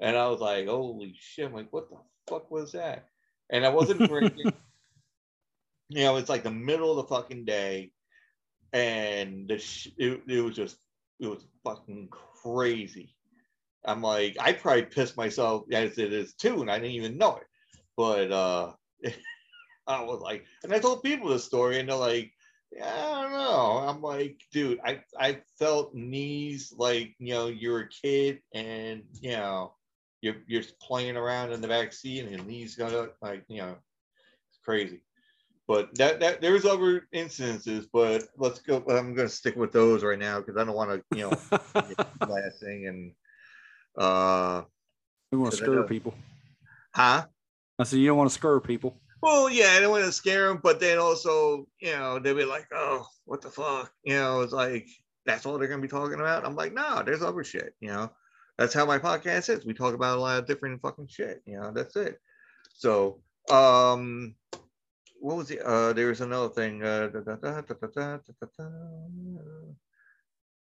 [0.00, 1.46] and I was like, holy shit!
[1.46, 1.96] I'm like, what the
[2.28, 3.06] fuck was that?
[3.50, 4.52] And I wasn't drinking.
[5.88, 7.90] you know, it's like the middle of the fucking day,
[8.72, 10.76] and the sh- it, it was just
[11.18, 13.16] it was fucking crazy.
[13.84, 17.36] I'm like, I probably pissed myself as it is too, and I didn't even know
[17.36, 17.46] it.
[17.96, 18.72] But uh
[19.88, 22.32] I was like, and I told people this story, and they're like,
[22.72, 23.84] yeah, I don't know.
[23.86, 29.32] I'm like, dude, I I felt knees like you know you're a kid, and you
[29.32, 29.74] know
[30.20, 33.76] you're you're playing around in the back seat, and your knees gonna like you know
[34.50, 35.02] it's crazy.
[35.68, 38.76] But that that there's other incidences, but let's go.
[38.76, 41.30] I'm going to stick with those right now because I don't want to, you know,
[42.28, 43.12] last thing and
[43.98, 44.62] uh,
[45.32, 46.14] we want to scare people.
[46.94, 47.26] huh?
[47.78, 49.00] I said you don't want to scare people.
[49.22, 52.44] Well, yeah, I don't want to scare them, but then also, you know, they'll be
[52.44, 53.90] like, oh, what the fuck?
[54.04, 54.86] You know, it's like,
[55.24, 56.44] that's all they're going to be talking about.
[56.44, 58.10] I'm like, no, there's other shit, you know?
[58.58, 59.64] That's how my podcast is.
[59.66, 61.72] We talk about a lot of different fucking shit, you know?
[61.72, 62.20] That's it.
[62.74, 64.34] So, um,
[65.18, 66.82] what was the, uh, there was another thing.
[66.84, 67.08] Uh,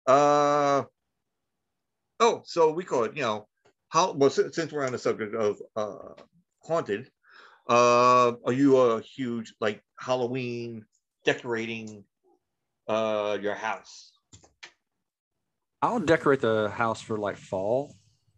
[0.07, 0.85] uh,
[2.21, 3.49] oh, so we call it, you know,
[3.89, 6.15] how, well, since we're on the subject of uh,
[6.63, 7.11] haunted,
[7.69, 10.85] uh are you a huge like halloween
[11.25, 12.05] decorating
[12.89, 14.13] uh your house
[15.85, 17.95] I'll decorate the house for like fall.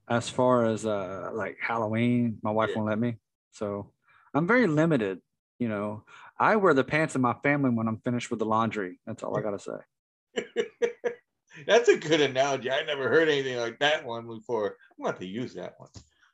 [0.09, 2.79] As far as uh like Halloween, my wife Yeah.
[2.79, 3.18] won't let me.
[3.53, 3.93] So
[4.35, 5.20] I'm very limited.
[5.61, 6.03] You know,
[6.41, 8.99] I wear the pants of my family when I'm finished with the laundry.
[9.07, 10.43] That's all I gotta say.
[11.66, 15.20] that's a good analogy i never heard anything like that one before i'm going to
[15.20, 15.89] to use that one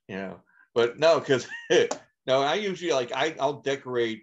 [0.08, 0.40] you know
[0.74, 1.46] but no because
[2.26, 4.22] no i usually like I, i'll decorate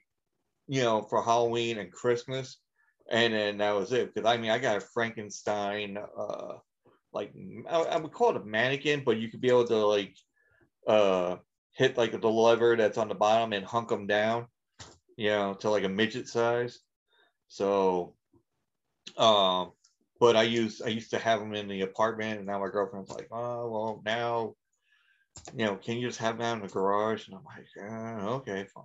[0.67, 2.57] you know for halloween and christmas
[3.11, 6.53] and then that was it because i mean i got a frankenstein uh
[7.11, 7.33] like
[7.69, 10.15] I, I would call it a mannequin but you could be able to like
[10.87, 11.37] uh
[11.75, 14.47] hit like the lever that's on the bottom and hunk them down
[15.19, 16.79] you know to like a midget size.
[17.49, 18.15] So
[19.17, 19.73] um
[20.19, 23.09] but I used I used to have them in the apartment, and now my girlfriend's
[23.09, 24.55] like, oh well, now,
[25.55, 27.27] you know, can you just have that in the garage?
[27.27, 28.83] And I'm like, uh, okay, fine.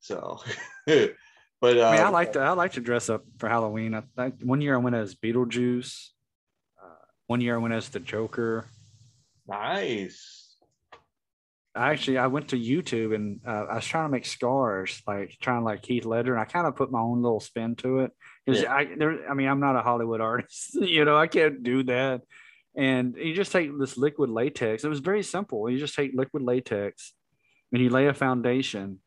[0.00, 0.38] So,
[0.86, 3.94] but uh, I mean, I like to I like to dress up for Halloween.
[3.94, 6.08] I, I, one year I went as Beetlejuice.
[6.82, 8.66] Uh, one year I went as the Joker.
[9.46, 10.42] nice.
[11.74, 15.36] I actually I went to YouTube and uh, I was trying to make scars, like
[15.42, 18.12] trying like Heath Ledger, and I kind of put my own little spin to it
[18.46, 18.72] because Yeah.
[18.72, 19.28] I there.
[19.30, 22.22] I mean, I'm not a Hollywood artist, you know, I can't do that.
[22.76, 24.84] And you just take this liquid latex.
[24.84, 25.68] It was very simple.
[25.70, 27.14] You just take liquid latex
[27.72, 29.00] and you lay a foundation,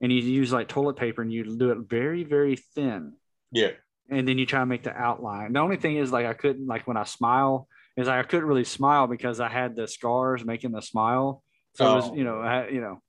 [0.00, 3.12] and you use like toilet paper and you do it very very thin,
[3.52, 3.70] Yeah,
[4.10, 5.52] and then you try to make the outline.
[5.52, 8.48] The only thing is like I couldn't like when I smile is like I couldn't
[8.48, 11.42] really smile because I had the scars making the smile.
[11.74, 12.14] So it was, Oh.
[12.14, 13.00] you know, I, you know,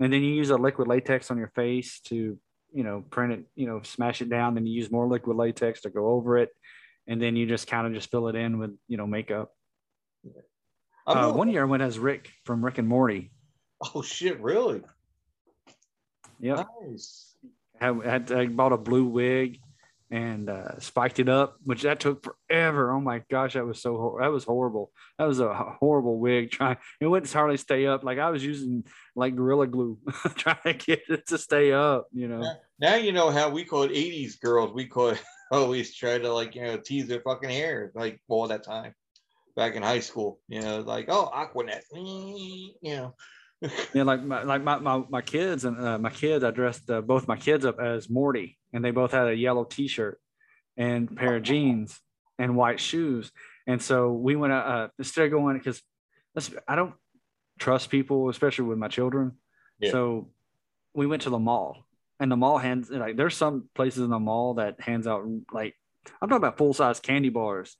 [0.00, 2.38] and then you use a liquid latex on your face to,
[2.72, 4.54] you know, print it, you know, smash it down.
[4.54, 6.50] Then you use more liquid latex to go over it,
[7.08, 9.50] and then you just kind of just fill it in with, you know, makeup.
[11.06, 13.32] Uh, one year I went as Rick from Rick and Morty.
[13.94, 14.38] Oh shit!
[14.40, 14.82] Really?
[16.40, 17.34] Yep, Nice.
[17.80, 19.58] had, had I bought a blue wig
[20.10, 22.92] and uh, spiked it up, which that took forever.
[22.92, 24.90] Oh my gosh, that was so hor- that was horrible.
[25.18, 26.50] That was a horrible wig.
[26.52, 28.04] Trying it wouldn't hardly stay up.
[28.04, 28.84] Like I was using
[29.16, 29.98] like gorilla glue
[30.36, 32.08] trying to get it to stay up.
[32.12, 32.52] You know.
[32.80, 34.72] Now you know how we call it '80s girls.
[34.74, 35.18] We could
[35.52, 38.94] always try to like you know tease their fucking hair like all that time
[39.56, 40.40] back in high school.
[40.48, 43.14] You know, like oh Aqua Net, you know.
[43.92, 47.00] Yeah, like my like my my, my kids and uh, my kids, I dressed uh,
[47.00, 50.20] both my kids up as Morty, and they both had a yellow T-shirt
[50.76, 52.00] and pair of jeans
[52.38, 53.32] and white shoes.
[53.66, 55.82] And so we went uh, uh instead of going because
[56.68, 56.94] I don't
[57.58, 59.32] trust people, especially with my children.
[59.80, 59.90] Yeah.
[59.90, 60.30] So
[60.94, 61.84] we went to the mall,
[62.20, 65.74] and the mall hands like there's some places in the mall that hands out like
[66.20, 67.76] I'm talking about full size candy bars.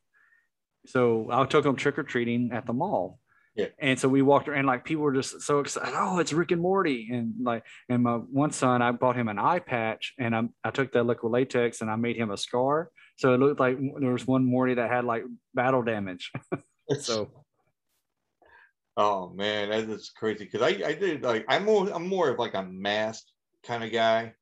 [0.86, 3.18] So I took them trick or treating at the mall.
[3.54, 3.66] Yeah.
[3.78, 5.92] And so we walked around, like people were just so excited.
[5.96, 7.08] Oh, it's Rick and Morty.
[7.10, 10.70] And like, and my one son, I bought him an eye patch and I, I
[10.70, 12.90] took that liquid latex and I made him a scar.
[13.16, 15.24] So it looked like there was one Morty that had like
[15.54, 16.30] battle damage.
[17.00, 17.30] so
[18.96, 20.46] Oh man, that is crazy.
[20.46, 23.24] Cause I, I did like I'm more I'm more of like a mask
[23.68, 24.32] kind of guy.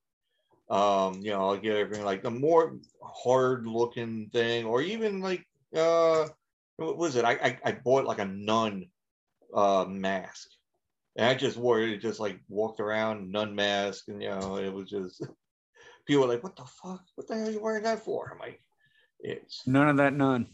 [0.70, 5.44] Um, you know, I'll get everything like the more hard looking thing, or even like
[5.76, 6.26] uh
[6.76, 7.24] what was it?
[7.24, 8.86] I I, I bought like a nun
[9.52, 10.48] uh mask.
[11.16, 14.72] And I just wore it, just like walked around nun mask, and you know, it
[14.72, 15.22] was just
[16.06, 17.02] people were like, What the fuck?
[17.16, 18.30] What the hell are you wearing that for?
[18.32, 18.60] I'm like,
[19.20, 20.46] it's none of that, none.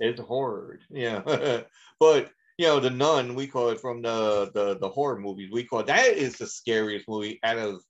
[0.00, 0.80] it's horror.
[0.90, 1.22] Yeah.
[2.00, 5.50] but you know, the nun, we call it from the, the the horror movies.
[5.52, 7.82] We call it, that is the scariest movie out of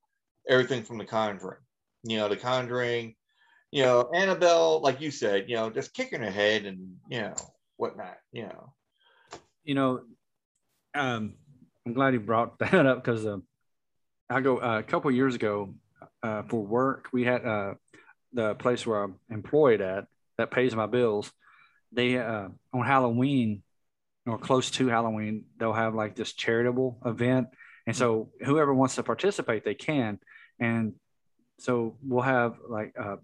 [0.49, 1.61] everything from the conjuring.
[2.05, 3.15] You know, the conjuring,
[3.71, 7.35] you know, Annabelle, like you said, you know, just kicking her head and you know,
[7.77, 8.73] whatnot, you know.
[9.65, 10.01] You know,
[10.95, 11.35] um,
[11.85, 13.39] I'm glad you brought that up because uh,
[14.31, 15.75] I go uh, a couple years ago
[16.23, 17.09] uh, for work.
[17.13, 17.75] We had uh,
[18.33, 20.07] the place where I'm employed at
[20.39, 21.33] that pays my bills.
[21.93, 23.63] They uh, on Halloween
[24.27, 27.49] or close to Halloween, they'll have like this charitable event,
[27.87, 30.19] and so whoever wants to participate, they can.
[30.59, 30.95] And
[31.59, 33.17] so we'll have like uh,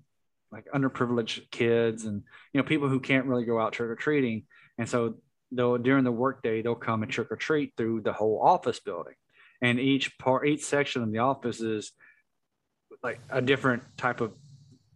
[0.51, 2.23] like underprivileged kids and
[2.53, 4.45] you know people who can't really go out trick or treating,
[4.79, 5.17] and so
[5.51, 9.15] they'll during the workday they'll come and trick or treat through the whole office building,
[9.61, 11.93] and each part each section of the office is
[13.03, 14.33] like a different type of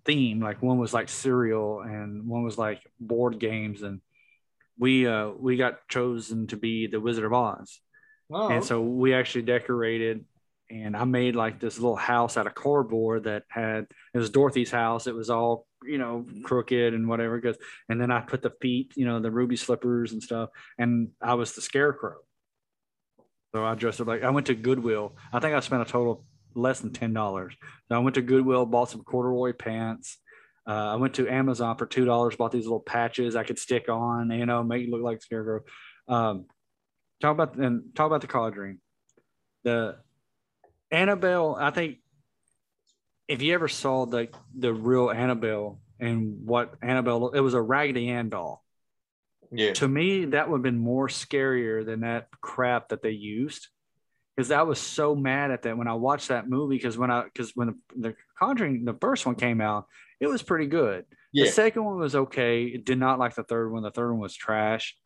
[0.04, 0.40] theme.
[0.40, 4.00] Like one was like cereal, and one was like board games, and
[4.78, 7.80] we uh we got chosen to be the Wizard of Oz,
[8.30, 10.24] Oh, and so we actually decorated.
[10.70, 14.70] And I made like this little house out of cardboard that had it was Dorothy's
[14.70, 15.06] house.
[15.06, 17.40] It was all you know crooked and whatever.
[17.40, 17.56] Because
[17.88, 20.50] and then I put the feet, you know, the ruby slippers and stuff.
[20.78, 22.16] And I was the scarecrow.
[23.54, 25.16] So I dressed up like I went to Goodwill.
[25.32, 26.18] I think I spent a total of
[26.54, 27.54] less than ten dollars.
[27.88, 30.18] So I went to Goodwill, bought some corduroy pants.
[30.68, 33.88] Uh, I went to Amazon for two dollars, bought these little patches I could stick
[33.88, 35.60] on, you know, make it look like scarecrow.
[36.08, 36.46] Um,
[37.20, 38.78] talk about and talk about the Conjuring.
[39.64, 39.96] The
[40.90, 41.98] Annabelle, I think
[43.28, 48.08] if you ever saw the the real Annabelle and what Annabelle, it was a Raggedy
[48.08, 48.62] Ann doll.
[49.52, 49.74] Yeah.
[49.74, 53.68] to me that would have been more scarier than that crap that they used.
[54.36, 57.22] Because i was so mad at that when i watched that movie because when i
[57.22, 59.86] because when the, the conjuring the first one came out
[60.20, 61.04] it was pretty good.
[61.32, 61.44] Yeah.
[61.44, 62.76] the second one was okay.
[62.78, 63.82] Did not like the third one.
[63.82, 64.96] The third one was trash.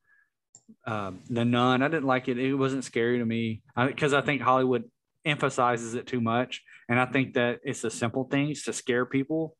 [0.86, 2.38] Um, the nun i didn't like it.
[2.38, 3.62] It wasn't scary to me.
[3.76, 4.84] Because I, think hollywood
[5.24, 9.56] emphasizes it too much and i think that it's the simple things to scare people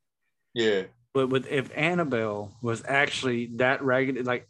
[0.55, 0.85] Yeah.
[1.15, 4.49] but with if Annabelle was actually that ragged, like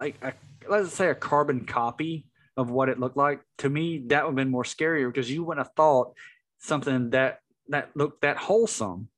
[0.00, 0.32] like a,
[0.68, 4.36] let's say a carbon copy of what it looked like, to me that would have
[4.36, 6.14] been more scarier because you wouldn't have thought
[6.58, 9.08] something that that looked that wholesome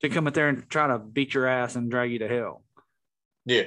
[0.00, 2.62] to come up there and try to beat your ass and drag you to hell.
[3.44, 3.64] Yeah.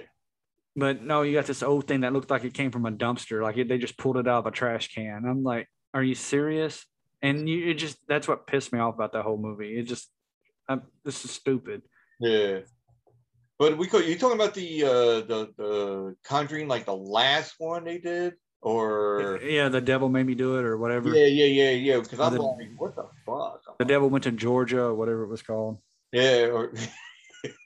[0.76, 3.44] But no, you got this old thing that looked like it came from a dumpster,
[3.44, 5.24] like it, they just pulled it out of a trash can.
[5.28, 6.86] I'm like, are you serious?
[7.22, 9.78] And you, it just that's what pissed me off about that whole movie.
[9.78, 10.10] It just,
[10.68, 11.84] I'm, this is stupid.
[12.20, 12.60] Yeah.
[13.60, 14.90] But we could you talking about the uh
[15.22, 18.34] the the conjuring like the last one they did?
[18.62, 21.10] Or Yeah, the devil made me do it or whatever.
[21.10, 22.00] yeah, yeah, yeah, yeah.
[22.00, 23.62] Because I'm The- like, what the fuck?
[23.68, 25.80] I'm The like, devil went to Georgia or whatever it was called.
[26.12, 26.74] Yeah, or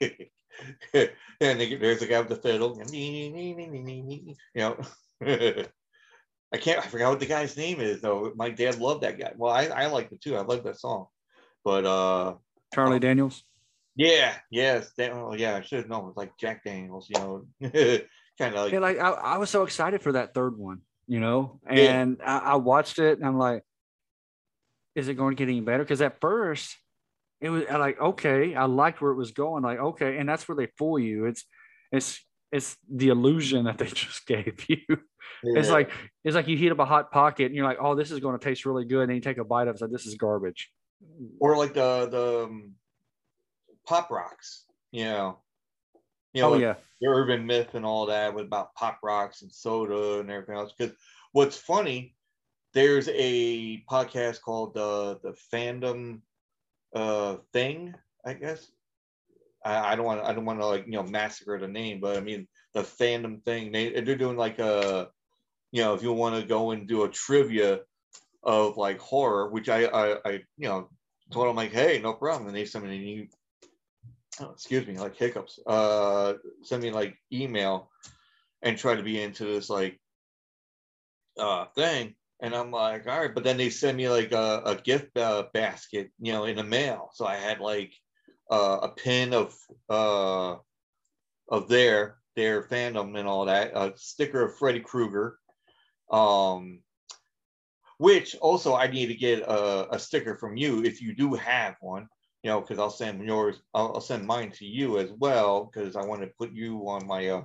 [0.90, 2.80] and they, there's a guy with the fiddle.
[2.92, 4.76] You know,
[6.52, 6.78] I can't.
[6.84, 8.32] I forgot what the guy's name is though.
[8.36, 9.32] My dad loved that guy.
[9.36, 10.36] Well, I I liked it too.
[10.36, 11.06] I love that song.
[11.64, 12.34] But uh,
[12.74, 13.42] Charlie Daniels.
[13.96, 15.56] yeah, yes, that, oh, yeah.
[15.56, 16.04] I should have known.
[16.04, 17.08] It was like Jack Daniels.
[17.10, 17.46] You know,
[18.38, 21.20] kind of like Yeah, like I, I was so excited for that third one, you
[21.20, 22.00] know, Yeah.
[22.00, 23.64] and I, I watched it and I'm like,
[24.94, 25.82] is it going to get any better?
[25.82, 26.76] Because at first
[27.40, 29.62] it was I'm like, okay, I liked where it was going.
[29.62, 31.26] Like, okay, and that's where they fool you.
[31.26, 31.44] It's
[31.92, 34.80] it's it's the illusion that they just gave you.
[35.42, 35.90] It's like
[36.24, 38.38] it's like you heat up a hot pocket and you're like, oh, this is going
[38.38, 39.02] to taste really good.
[39.02, 40.70] And then you take a bite of it, it's like this is garbage.
[41.40, 42.72] or like the the um,
[43.86, 44.64] pop rocks.
[44.90, 45.38] You know,
[46.32, 46.74] you know, oh like yeah.
[47.00, 50.72] the urban myth and all that with about pop rocks and soda and everything else.
[50.76, 50.94] Because
[51.32, 52.14] what's funny,
[52.74, 56.20] there's a podcast called the the fandom
[56.94, 57.94] uh thing,
[58.24, 58.70] I guess.
[59.64, 62.16] I, I don't want I don't want to like you know massacre the name, but
[62.16, 62.48] I mean
[62.78, 63.72] the fandom thing.
[63.72, 65.08] They they're doing like a
[65.72, 67.80] you know if you want to go and do a trivia
[68.42, 70.88] of like horror, which I I, I you know
[71.30, 73.28] told them like hey no problem, and they sent me new
[74.40, 77.90] oh, excuse me, like hiccups, uh, send me like email
[78.62, 80.00] and try to be into this like
[81.38, 82.14] uh thing.
[82.40, 85.46] And I'm like, all right, but then they send me like a, a gift uh,
[85.52, 87.10] basket, you know, in the mail.
[87.12, 87.92] So I had like
[88.48, 89.56] uh, a pin of
[89.90, 90.56] uh
[91.48, 95.38] of their their fandom and all that, a sticker of Freddy Krueger.
[96.10, 96.80] Um
[97.98, 101.74] which also I need to get a, a sticker from you if you do have
[101.80, 102.08] one
[102.42, 105.96] you know, because I'll send yours, I'll, I'll send mine to you as well, because
[105.96, 107.42] I want to put you on my uh,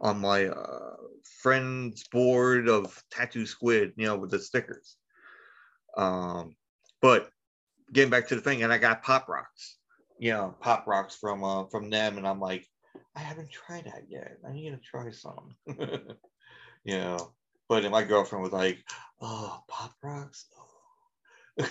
[0.00, 0.96] on my uh,
[1.42, 4.96] friends board of tattoo squid, you know, with the stickers.
[5.96, 6.56] Um,
[7.00, 7.30] but
[7.92, 9.76] getting back to the thing, and I got pop rocks,
[10.18, 12.66] you know, pop rocks from uh, from them, and I'm like,
[13.18, 14.38] I haven't tried that yet.
[14.48, 15.56] I need to try some,
[16.84, 17.32] you know.
[17.68, 18.78] But my girlfriend was like,
[19.20, 20.46] "Oh, pop rocks."
[21.58, 21.68] Oh.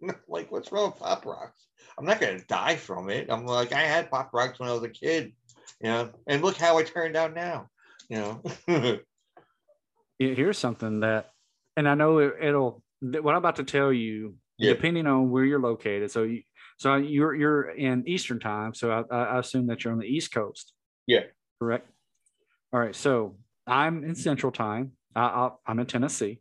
[0.26, 1.66] like, what's wrong with pop rocks?
[1.98, 3.30] I'm not gonna die from it.
[3.30, 5.34] I'm like, I had pop rocks when I was a kid,
[5.82, 7.68] you know, and look how I turned out now,
[8.08, 8.42] you know.
[10.18, 11.32] Here's something that,
[11.76, 12.82] and I know it, it'll.
[13.02, 14.72] What I'm about to tell you, Yeah.
[14.72, 16.10] depending on where you're located.
[16.10, 16.42] So you,
[16.76, 18.74] so you're you're in Eastern time.
[18.74, 20.72] So I, I assume that you're on the East Coast.
[21.06, 21.24] Yeah.
[21.58, 21.88] Correct.
[22.72, 22.94] All right.
[22.94, 23.36] So
[23.66, 24.92] I'm in Central time.
[25.14, 26.40] I, I, I'm in Tennessee.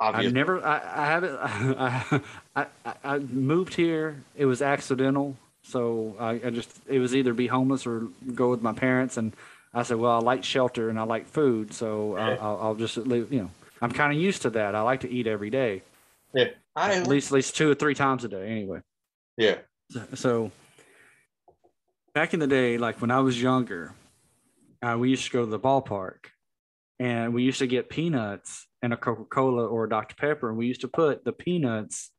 [0.00, 0.28] Obviously.
[0.28, 2.20] I've never, I, I haven't, I,
[2.56, 4.22] I, I, I moved here.
[4.36, 5.36] It was accidental.
[5.62, 9.16] So I, I just, it was either be homeless or go with my parents.
[9.16, 9.32] And
[9.72, 11.72] I said, well, I like shelter and I like food.
[11.72, 13.50] So I, I'll, I'll just leave, you know,
[13.80, 14.74] I'm kind of used to that.
[14.74, 15.82] I like to eat every day,
[16.34, 16.50] Yeah.
[16.76, 18.80] I at least, at least two or three times a day anyway.
[19.36, 19.56] yeah.
[20.14, 20.50] So
[22.14, 23.92] back in the day, like when I was younger,
[24.82, 26.26] uh, we used to go to the ballpark
[26.98, 30.14] and we used to get peanuts and a Coca Cola or a Dr.
[30.16, 30.48] Pepper.
[30.48, 32.10] And we used to put the peanuts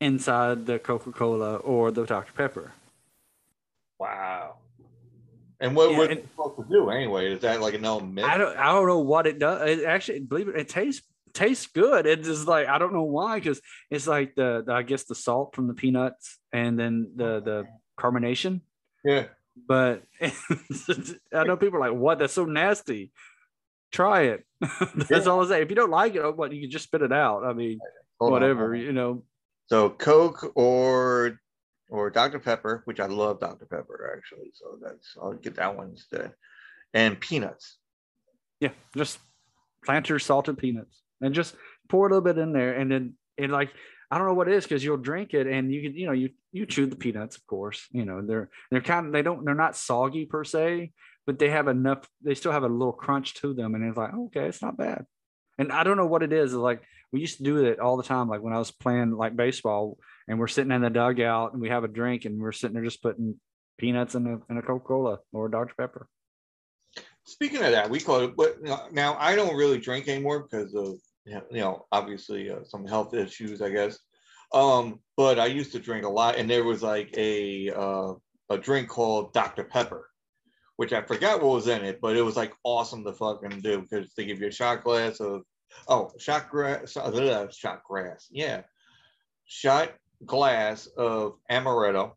[0.00, 2.32] inside the Coca Cola or the Dr.
[2.32, 2.72] Pepper.
[3.98, 4.56] Wow.
[5.60, 7.32] And what Yeah, were and- supposed to do anyway?
[7.32, 8.24] Is that like an myth?
[8.24, 9.68] I don't, I don't know what it does.
[9.68, 11.02] It actually, believe it, it tastes
[11.34, 12.06] tastes good.
[12.06, 13.60] It's just like I don't know why, because
[13.90, 17.64] it's like the, the I guess the salt from the peanuts and then the the
[17.98, 18.60] carbonation.
[19.04, 19.26] yeah.
[19.68, 22.18] but I know people are like, "What?
[22.18, 23.12] That's so nasty."
[23.92, 24.44] Try it.
[24.60, 25.30] That's Yeah.
[25.32, 25.62] all I say.
[25.62, 27.44] If you don't like it, oh, what you can just spit it out.
[27.44, 27.78] I mean,
[28.18, 28.80] Hold whatever, hold on.
[28.80, 29.22] you know.
[29.68, 31.38] So Coke or
[31.90, 32.40] or Dr.
[32.40, 33.66] Pepper, which I love Dr.
[33.66, 34.50] Pepper actually.
[34.54, 36.32] So that's I'll get that one instead.
[36.92, 37.76] And peanuts.
[38.58, 39.18] Yeah, just
[39.84, 41.56] plant your salted peanuts and just
[41.88, 43.70] pour a little bit in there, and then and like
[44.10, 46.12] I don't know what it is because you'll drink it and you can you know
[46.12, 47.86] you you chew the peanuts, of course.
[47.90, 50.92] You know they're they're kind of they don't they're not soggy per se,
[51.26, 52.08] but they have enough.
[52.22, 55.06] They still have a little crunch to them, and it's like okay, it's not bad.
[55.58, 56.52] And I don't know what it is.
[56.52, 58.28] It's like we used to do it all the time.
[58.28, 59.98] Like when I was playing like baseball,
[60.28, 62.84] and we're sitting in the dugout and we have a drink, and we're sitting there
[62.84, 63.40] just putting
[63.78, 66.06] peanuts in a in a Coca Cola or a Dr Pepper.
[67.24, 68.36] Speaking of that, we call it.
[68.36, 68.62] But
[68.92, 73.62] now I don't really drink anymore because of you know obviously uh, some health issues,
[73.62, 73.98] I guess.
[74.52, 78.12] Um, but I used to drink a lot, and there was like a uh,
[78.50, 80.08] a drink called Dr Pepper,
[80.76, 83.82] which I forgot what was in it, but it was like awesome to fucking do
[83.82, 85.42] because they give you a shot glass of
[85.88, 88.62] oh shot grass uh, shot grass yeah
[89.46, 89.92] shot
[90.24, 92.12] glass of amaretto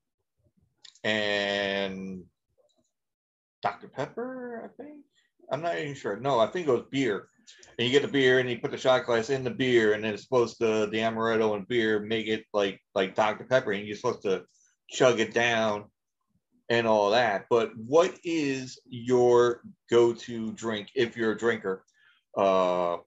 [1.03, 2.23] and
[3.61, 3.87] Dr.
[3.87, 4.99] Pepper, I think.
[5.51, 6.17] I'm not even sure.
[6.17, 7.29] No, I think it was beer.
[7.77, 10.03] And you get the beer and you put the shot glass in the beer, and
[10.03, 13.45] then it's supposed to the amaretto and beer make it like like Dr.
[13.45, 14.43] Pepper, and you're supposed to
[14.89, 15.85] chug it down
[16.69, 17.45] and all that.
[17.49, 21.83] But what is your go-to drink if you're a drinker?
[22.35, 22.97] Uh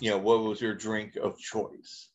[0.00, 2.08] you know, what was your drink of choice?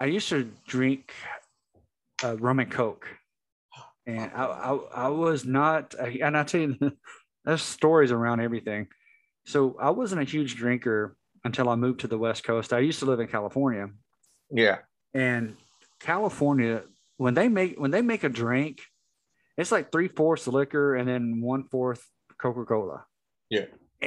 [0.00, 1.12] I used to drink
[2.24, 3.06] uh, rum and coke,
[4.06, 4.74] and I, I,
[5.04, 5.94] I was not.
[5.94, 6.92] And I tell you,
[7.44, 8.88] there's stories around everything.
[9.46, 12.72] So I wasn't a huge drinker until I moved to the West Coast.
[12.72, 13.88] I used to live in California,
[14.50, 14.78] Yeah.
[15.14, 15.56] and
[16.00, 16.82] California
[17.16, 18.80] when they make when they make a drink,
[19.58, 22.02] it's like three fourths liquor and then one fourth
[22.40, 23.04] Coca Cola.
[23.50, 23.66] Yeah.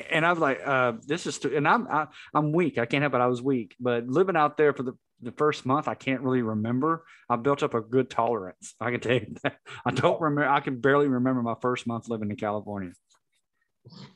[0.09, 2.79] And I was like, uh, this is, too, and I'm I, I'm weak.
[2.79, 3.21] I can't help it.
[3.21, 6.41] I was weak, but living out there for the the first month, I can't really
[6.41, 7.05] remember.
[7.29, 8.73] I built up a good tolerance.
[8.81, 9.57] I can tell you that.
[9.86, 10.49] I don't remember.
[10.49, 12.91] I can barely remember my first month living in California.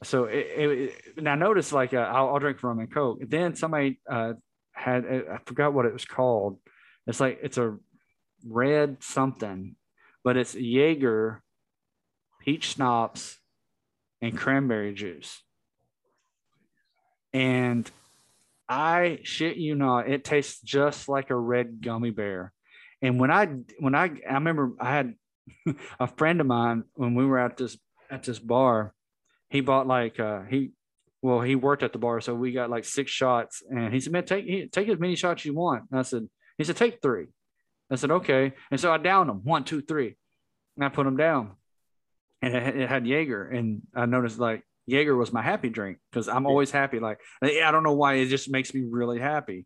[0.03, 1.35] So it, it, and I
[1.71, 3.19] like uh, I'll, I'll drink rum and coke.
[3.27, 4.33] Then somebody uh,
[4.71, 6.59] had I forgot what it was called.
[7.05, 7.77] It's like it's a
[8.45, 9.75] red something,
[10.23, 11.41] but it's Jaeger,
[12.41, 13.37] peach schnapps,
[14.21, 15.41] and cranberry juice.
[17.33, 17.89] And
[18.69, 22.53] I shit you not, it tastes just like a red gummy bear.
[23.01, 23.47] And when I
[23.79, 25.13] when I I remember I had
[25.99, 27.77] a friend of mine when we were at this
[28.09, 28.93] at this bar,
[29.49, 30.71] he bought like uh he
[31.21, 34.13] well he worked at the bar, so we got like six shots, and he said,
[34.13, 36.27] "Man, take take as many shots you want." And I said,
[36.57, 37.27] "He said take three.
[37.89, 40.15] I said, "Okay," and so I downed them one, two, three,
[40.75, 41.55] and I put them down,
[42.41, 46.27] and it, it had Jaeger, and I noticed like Jaeger was my happy drink because
[46.27, 46.99] I'm always happy.
[46.99, 49.65] Like I don't know why it just makes me really happy.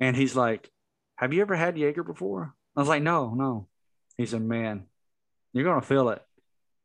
[0.00, 0.70] And he's like,
[1.16, 3.68] "Have you ever had Jaeger before?" I was like, "No, no."
[4.16, 4.86] He said, "Man,
[5.52, 6.22] you're gonna feel it."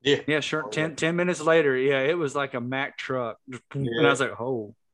[0.04, 0.20] Yeah.
[0.28, 0.64] Yeah, sure.
[0.66, 3.38] Oh, 10, 10 minutes later, yeah, it was like a Mack truck.
[3.74, 4.76] And I was like, oh.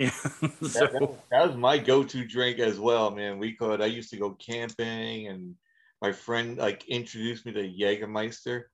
[0.00, 0.10] Yeah.
[0.40, 3.38] That, that- so, that was my go-to drink as well, man.
[3.38, 3.80] We could.
[3.80, 5.54] I used to go camping, and
[6.02, 8.64] my friend like introduced me to Jägermeister.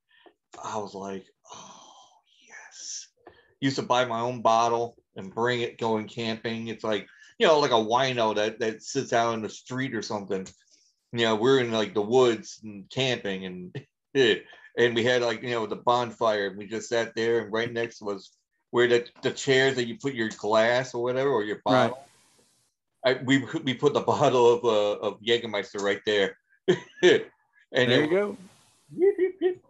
[0.65, 1.93] I was like, oh
[2.49, 3.09] yes.
[3.61, 6.69] Used to buy my own bottle and bring it going camping.
[6.69, 7.07] It's like
[7.39, 10.47] you know, like a wino that that sits out in the street or something.
[11.13, 13.77] You know, we're in like the woods and camping, and
[14.81, 17.73] and we had like you know the bonfire, and we just sat there, and right
[17.73, 18.31] next was
[18.71, 21.99] where the, the chairs that you put your glass or whatever or your bottle
[23.05, 23.17] Right.
[23.17, 26.37] I, we we put the bottle of uh, of Jägermeister right there,
[26.69, 28.37] and there it- you go.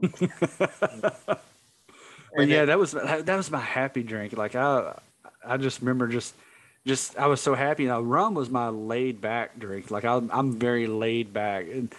[2.36, 4.32] but yeah, that was that was my happy drink.
[4.32, 4.98] Like I,
[5.44, 6.34] I just remember just
[6.86, 7.84] just I was so happy.
[7.86, 9.90] Now rum was my laid back drink.
[9.90, 11.92] Like I'm I'm very laid back, and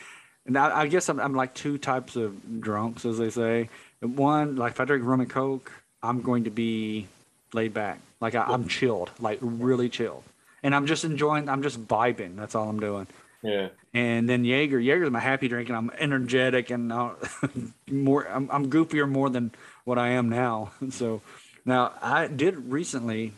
[0.45, 3.69] and I, I guess I'm I'm like two types of drunks, as they say.
[3.99, 5.71] One, like if I drink rum and coke,
[6.01, 7.07] I'm going to be
[7.53, 7.99] laid back.
[8.19, 10.23] Like I, I'm chilled, like really chilled,
[10.63, 11.49] and I'm just enjoying.
[11.49, 12.35] I'm just vibing.
[12.35, 13.07] That's all I'm doing.
[13.43, 13.69] Yeah.
[13.93, 16.87] And then Jaeger, Jaeger's my happy drink, and I'm energetic and
[17.91, 18.25] more.
[18.27, 19.51] I'm, I'm goofier more than
[19.83, 20.71] what I am now.
[20.91, 21.21] So
[21.65, 23.33] now I did recently.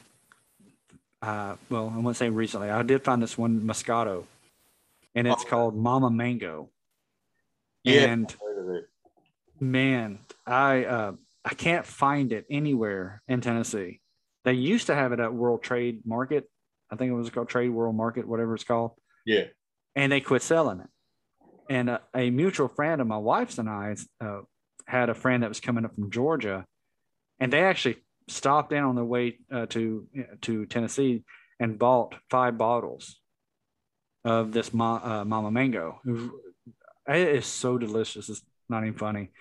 [1.21, 2.69] Uh, well, I won't say recently.
[2.69, 4.25] I did find this one Moscato,
[5.15, 5.49] and it's Oh.
[5.49, 6.67] called Mama Mango.
[7.83, 8.01] Yeah.
[8.03, 8.89] And I've heard of it.
[9.59, 11.11] man, I uh,
[11.45, 13.99] I can't find it anywhere in Tennessee.
[14.45, 16.49] They used to have it at World Trade Market.
[16.91, 18.91] I think it was called Trade World Market, whatever it's called
[19.25, 19.45] Yeah.
[19.95, 20.87] and they quit selling it.
[21.69, 24.41] And a, a mutual friend of my wife's and I uh,
[24.85, 26.65] had a friend that was coming up from Georgia,
[27.39, 27.97] and they actually
[28.29, 30.07] stopped in on their way uh, to
[30.41, 31.23] to Tennessee
[31.59, 33.19] and bought five bottles
[34.25, 35.99] of this Ma, uh, Mama Mango.
[37.07, 38.29] It is so delicious.
[38.29, 39.31] It's not even funny.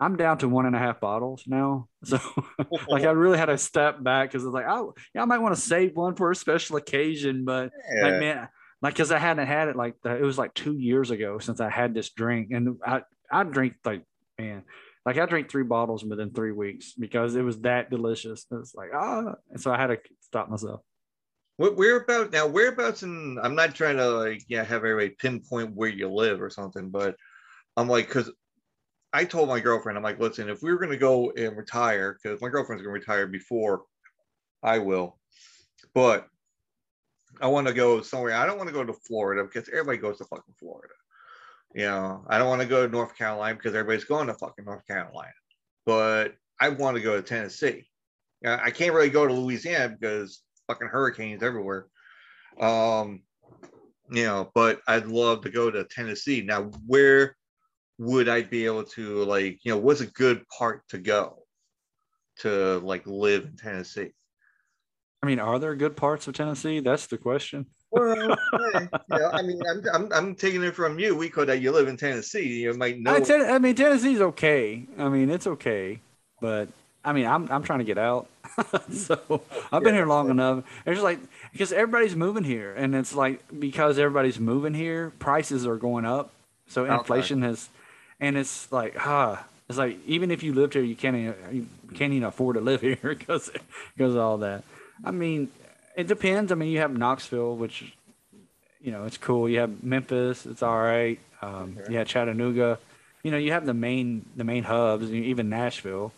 [0.00, 2.18] I'm down to one and a half bottles now, so
[2.88, 5.54] like I really had to step back because it's like, oh, yeah, I might want
[5.54, 8.04] to save one for a special occasion, but Yeah.
[8.04, 8.48] like man
[8.80, 11.60] like because i hadn't had it like the, it was like two years ago since
[11.60, 13.00] i had this drink and i
[13.30, 14.02] i drink like
[14.40, 14.64] man
[15.06, 18.90] like i drank three bottles within three weeks because it was that delicious it's like
[18.92, 20.80] ah and so i had to stop myself
[21.56, 22.46] What where, whereabouts now?
[22.46, 23.38] Whereabouts in?
[23.42, 27.16] I'm not trying to like yeah have everybody pinpoint where you live or something, but
[27.76, 28.30] I'm like because
[29.12, 32.40] I told my girlfriend I'm like, listen, if we were gonna go and retire, because
[32.40, 33.82] my girlfriend's gonna retire before
[34.62, 35.18] I will,
[35.94, 36.28] but
[37.40, 38.34] I want to go somewhere.
[38.34, 40.94] I don't want to go to Florida because everybody goes to fucking Florida.
[41.74, 44.64] You know, I don't want to go to North Carolina because everybody's going to fucking
[44.64, 45.32] North Carolina.
[45.86, 47.86] But I want to go to Tennessee.
[48.44, 50.42] I can't really go to Louisiana because
[50.72, 51.86] fucking hurricanes everywhere.
[52.58, 53.22] Um,
[54.10, 56.42] you know, but I'd love to go to Tennessee.
[56.42, 57.36] Now, where
[57.98, 61.44] would I be able to like, you know, what's a good part to go
[62.40, 64.12] to like live in Tennessee?
[65.24, 68.16] i mean are there good parts of tennessee that's the question Well,
[68.74, 71.86] you know, I mean, I'm, I'm, I'm taking it from you, Wico, that you live
[71.88, 72.62] in Tennessee.
[72.62, 73.14] You might know.
[73.14, 76.00] I, ten, I mean tennessee's okay i mean it's okay
[76.40, 76.68] but
[77.04, 78.28] i mean i'm, I'm trying to get out.
[78.92, 79.40] So
[79.72, 80.64] i've been here long enough.
[80.84, 81.18] It's just like
[81.52, 86.30] because everybody's moving here and it's like because everybody's moving here prices are going up.
[86.68, 86.94] So Okay.
[86.98, 87.68] inflation has
[88.20, 91.66] and it's like ah it's like even if you lived here you can't even, you
[91.96, 93.50] can't even afford to live here because
[93.96, 94.64] because of all that.
[95.04, 95.50] I mean
[95.96, 96.52] it depends.
[96.52, 97.94] I mean you have knoxville which
[98.82, 99.48] you know it's cool.
[99.48, 100.44] You have memphis.
[100.44, 101.18] It's all right.
[101.40, 101.92] Um, Okay.
[101.92, 102.78] you have chattanooga.
[103.22, 106.12] You know you have the main the main hubs even nashville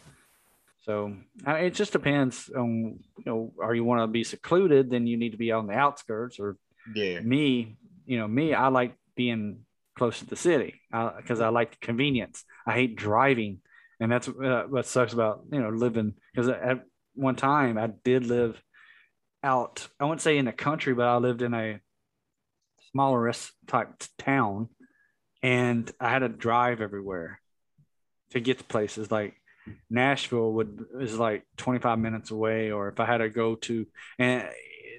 [0.84, 1.16] so
[1.46, 5.16] I it just depends on you know are you want to be secluded then you
[5.16, 6.56] need to be on the outskirts or
[6.92, 7.20] yeah.
[7.20, 7.76] me,
[8.06, 9.60] you know, me, I like being
[9.96, 12.44] close to the city because I like the convenience.
[12.66, 13.60] I hate driving,
[14.00, 16.14] and that's uh, what sucks about you know living.
[16.32, 18.60] Because at one time I did live
[19.42, 19.88] out.
[20.00, 21.80] I wouldn't say in the country, but I lived in a
[22.92, 23.32] smaller
[23.66, 24.68] type town,
[25.42, 27.40] and I had to drive everywhere
[28.30, 29.34] to get to places like
[29.90, 33.86] Nashville would is like 25 minutes away, or if I had to go to
[34.18, 34.48] and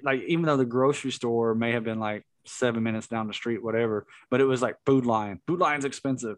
[0.02, 3.62] like even though the grocery store may have been like seven minutes down the street,
[3.62, 5.40] whatever, but it was like Food Lion.
[5.46, 6.36] Food Lion's expensive.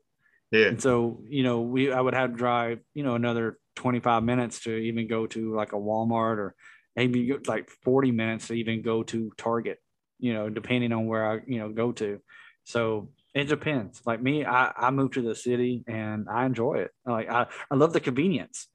[0.51, 0.67] Yeah.
[0.67, 4.61] And so, you know, we I would have to drive, you know, another 25 minutes
[4.61, 6.55] to even go to like a Walmart or
[6.97, 9.79] maybe like 40 minutes to even go to Target,
[10.19, 12.21] you know, depending on where I, you know, go to.
[12.65, 14.03] So it depends.
[14.05, 16.91] Like me, I, I moved to the city and I enjoy it.
[17.07, 18.67] Like I, I love the convenience.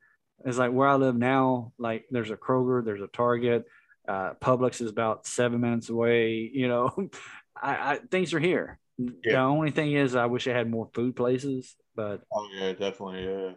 [0.45, 3.65] It's like where I live now, like there's a Kroger, there's a Target,
[4.07, 6.49] uh, Publix is about seven minutes away.
[6.53, 7.10] You know,
[7.61, 8.80] I, I things are here.
[8.98, 13.26] The only thing is, I wish I had more food places, but Oh yeah, definitely.
[13.26, 13.52] Yeah.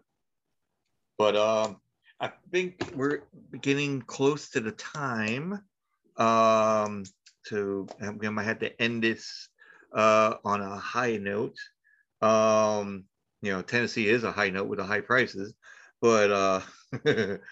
[1.18, 1.76] But um,
[2.20, 3.22] I think we're
[3.60, 5.62] getting close to the time.
[6.16, 7.04] Um,
[7.48, 9.48] to I'm gonna have to end this
[9.96, 11.56] uh on a high note.
[12.22, 13.04] Um,
[13.42, 15.54] you know, Tennessee is a high note with the high prices,
[16.00, 16.60] but uh.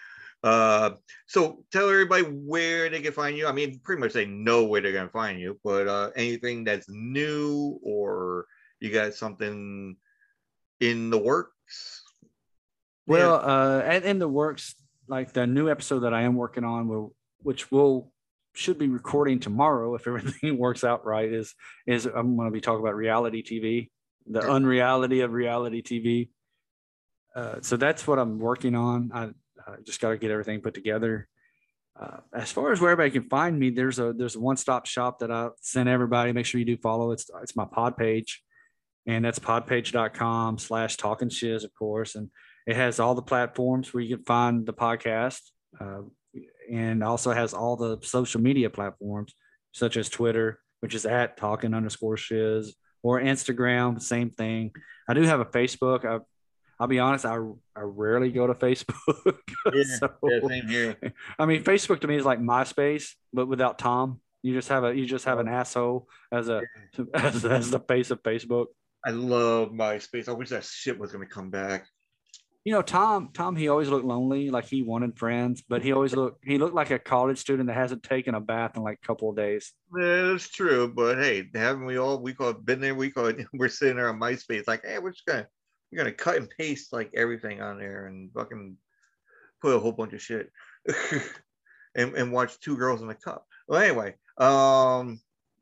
[0.44, 0.90] Uh,
[1.26, 3.46] so tell everybody where they can find you.
[3.46, 6.86] I mean, pretty much they know where they're gonna find you, but uh, anything that's
[6.86, 8.44] new or
[8.78, 9.96] you got something
[10.80, 12.02] in the works?
[13.06, 14.74] well, uh, and in the works,
[15.08, 18.12] like the new episode that I am working on, will which will
[18.54, 21.30] should be recording tomorrow if everything works out right.
[21.32, 21.54] Is
[21.86, 23.90] is I'm going to be talking about reality TV,
[24.26, 24.48] the Okay.
[24.48, 26.30] unreality of reality TV.
[27.34, 29.10] Uh, so that's what I'm working on.
[29.12, 29.24] I,
[29.66, 31.28] I just got to get everything put together,
[32.00, 34.86] uh, as far as where everybody can find me, there's a there's a one stop
[34.86, 36.32] shop that I send everybody.
[36.32, 37.10] Make sure you do follow.
[37.12, 38.42] It's it's my pod page,
[39.06, 42.30] and that's podpage.com slash talking shiz, of course, and
[42.66, 45.40] it has all the platforms where you can find the podcast,
[45.80, 46.00] uh,
[46.70, 49.34] and also has all the social media platforms
[49.72, 54.72] such as Twitter, which is at talking underscore shiz, or Instagram, same thing.
[55.08, 56.04] I do have a Facebook.
[56.04, 56.20] I,
[56.80, 57.36] I'll be honest, I,
[57.76, 59.38] I rarely go to Facebook.
[59.72, 60.96] Yeah, So, yeah, same here.
[61.38, 64.20] I mean, Facebook to me is like MySpace, but without Tom.
[64.42, 66.60] You just have a you just have an asshole as a
[67.14, 68.66] as, as the face of Facebook.
[69.02, 70.28] I love MySpace.
[70.28, 71.86] I wish that shit was gonna come back.
[72.64, 76.16] You know, Tom Tom he always looked lonely, like he wanted friends, but he always
[76.16, 79.06] looked he looked like a college student that hasn't taken a bath in like a
[79.06, 79.74] couple of days.
[79.92, 82.94] That's true, but hey, haven't we all we call it been there?
[82.94, 85.46] We call it we're sitting there on MySpace, like, hey, we're just gonna
[85.92, 88.78] we're gonna cut and paste like everything on there and fucking
[89.60, 90.50] put a whole bunch of shit
[91.94, 93.46] and, and watch two girls in a cup.
[93.68, 95.20] Well, anyway, um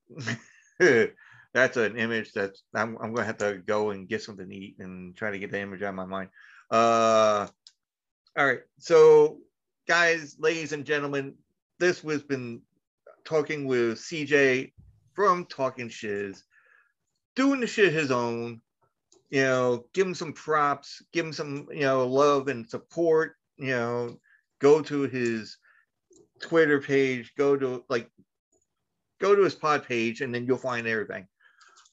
[0.78, 4.76] that's an image that's I'm, I'm gonna have to go and get something to eat
[4.78, 6.28] and try to get the image out of my mind.
[6.72, 7.46] Uh
[8.34, 9.40] all right, so
[9.86, 11.34] guys, ladies and gentlemen,
[11.78, 12.62] this was been
[13.26, 14.72] talking with CJ
[15.12, 16.44] from Talking Shiz,
[17.36, 18.62] doing the shit his own.
[19.28, 23.36] You know, give him some props, give him some, you know, love and support.
[23.58, 24.16] You know,
[24.58, 25.58] go to his
[26.40, 28.10] Twitter page, go to like,
[29.20, 31.26] go to his pod page, and then you'll find everything.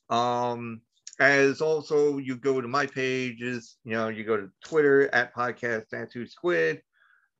[0.09, 0.81] Um,
[1.19, 5.89] as also you go to my pages, you know, you go to Twitter at podcast
[5.89, 6.81] tattoo squid.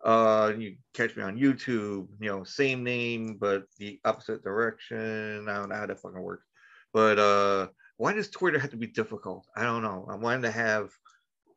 [0.03, 5.47] Uh, you catch me on YouTube, you know, same name, but the opposite direction.
[5.49, 6.45] I don't know how that fucking works.
[6.93, 9.45] But uh, why does Twitter have to be difficult?
[9.55, 10.07] I don't know.
[10.09, 10.91] I wanted to have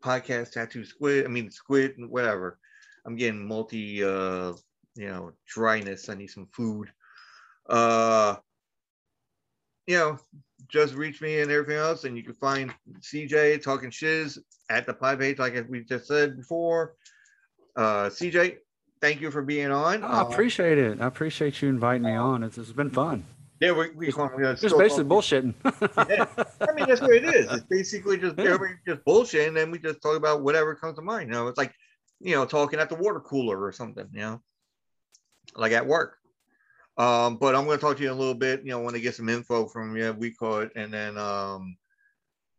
[0.02, 1.24] podcast tattoo squid.
[1.24, 2.58] I mean, squid, and whatever.
[3.06, 4.52] I'm getting multi, uh,
[4.96, 6.08] you know, dryness.
[6.08, 6.92] I need some food.
[7.68, 8.36] Uh,
[9.86, 10.18] you know,
[10.68, 14.38] just reach me and everything else, and you can find CJ talking shiz
[14.70, 16.94] at the pie page, like we just said before.
[17.76, 18.58] Uh, CJ,
[19.00, 20.02] thank you for being on.
[20.04, 21.00] Oh, I Uh, appreciate it.
[21.00, 22.42] I appreciate you inviting me on.
[22.42, 23.24] It's, it's been fun.
[23.60, 25.54] yeah, we, we, we uh, Just basically bullshitting.
[26.08, 26.26] Yeah.
[26.68, 27.50] I mean, that's what it is.
[27.52, 28.56] It's basically just Yeah.
[28.86, 31.28] just bullshit, and then we just talk about whatever comes to mind.
[31.28, 31.74] You know, it's like,
[32.20, 34.06] you know, talking at the water cooler or something.
[34.12, 34.42] You know,
[35.56, 36.18] like at work.
[36.98, 38.60] Um, but I'm going to talk to you a little bit.
[38.64, 41.76] You know, when I get some info from you, we it, and then um,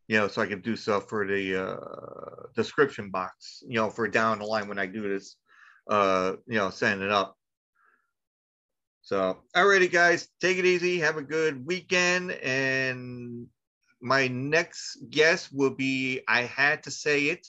[0.07, 3.63] you know, so I can do stuff for the uh, description box.
[3.67, 5.35] You know, for down the line when I do this.
[5.87, 7.37] Uh, you know, send it up.
[9.01, 10.97] So, alrighty, guys, take it easy.
[10.99, 12.31] Have a good weekend.
[12.31, 13.47] And
[14.01, 17.45] my next guest will be I had to say it,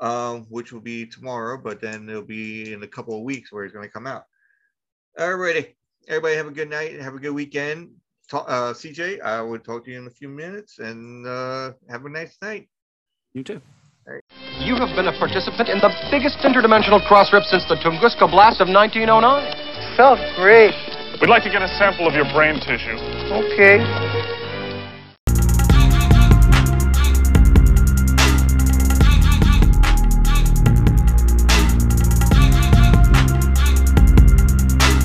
[0.00, 3.64] um, which will be tomorrow, but then it'll be in a couple of weeks where
[3.64, 4.24] it's going to come out.
[5.18, 5.74] Alrighty,
[6.08, 6.92] everybody, have a good night.
[6.92, 7.90] And have a good weekend.
[8.30, 12.04] Ta- uh, CJ, I will talk to you in a few minutes, and uh, have
[12.04, 12.68] a nice night.
[13.34, 13.60] you too.
[14.58, 18.60] You have been a participant in the biggest interdimensional cross rip since the Tunguska blast
[18.60, 19.96] of 1909.
[19.96, 20.74] Felt great.
[21.20, 22.98] We'd like to get a sample of your brain tissue.
[23.30, 23.78] Okay.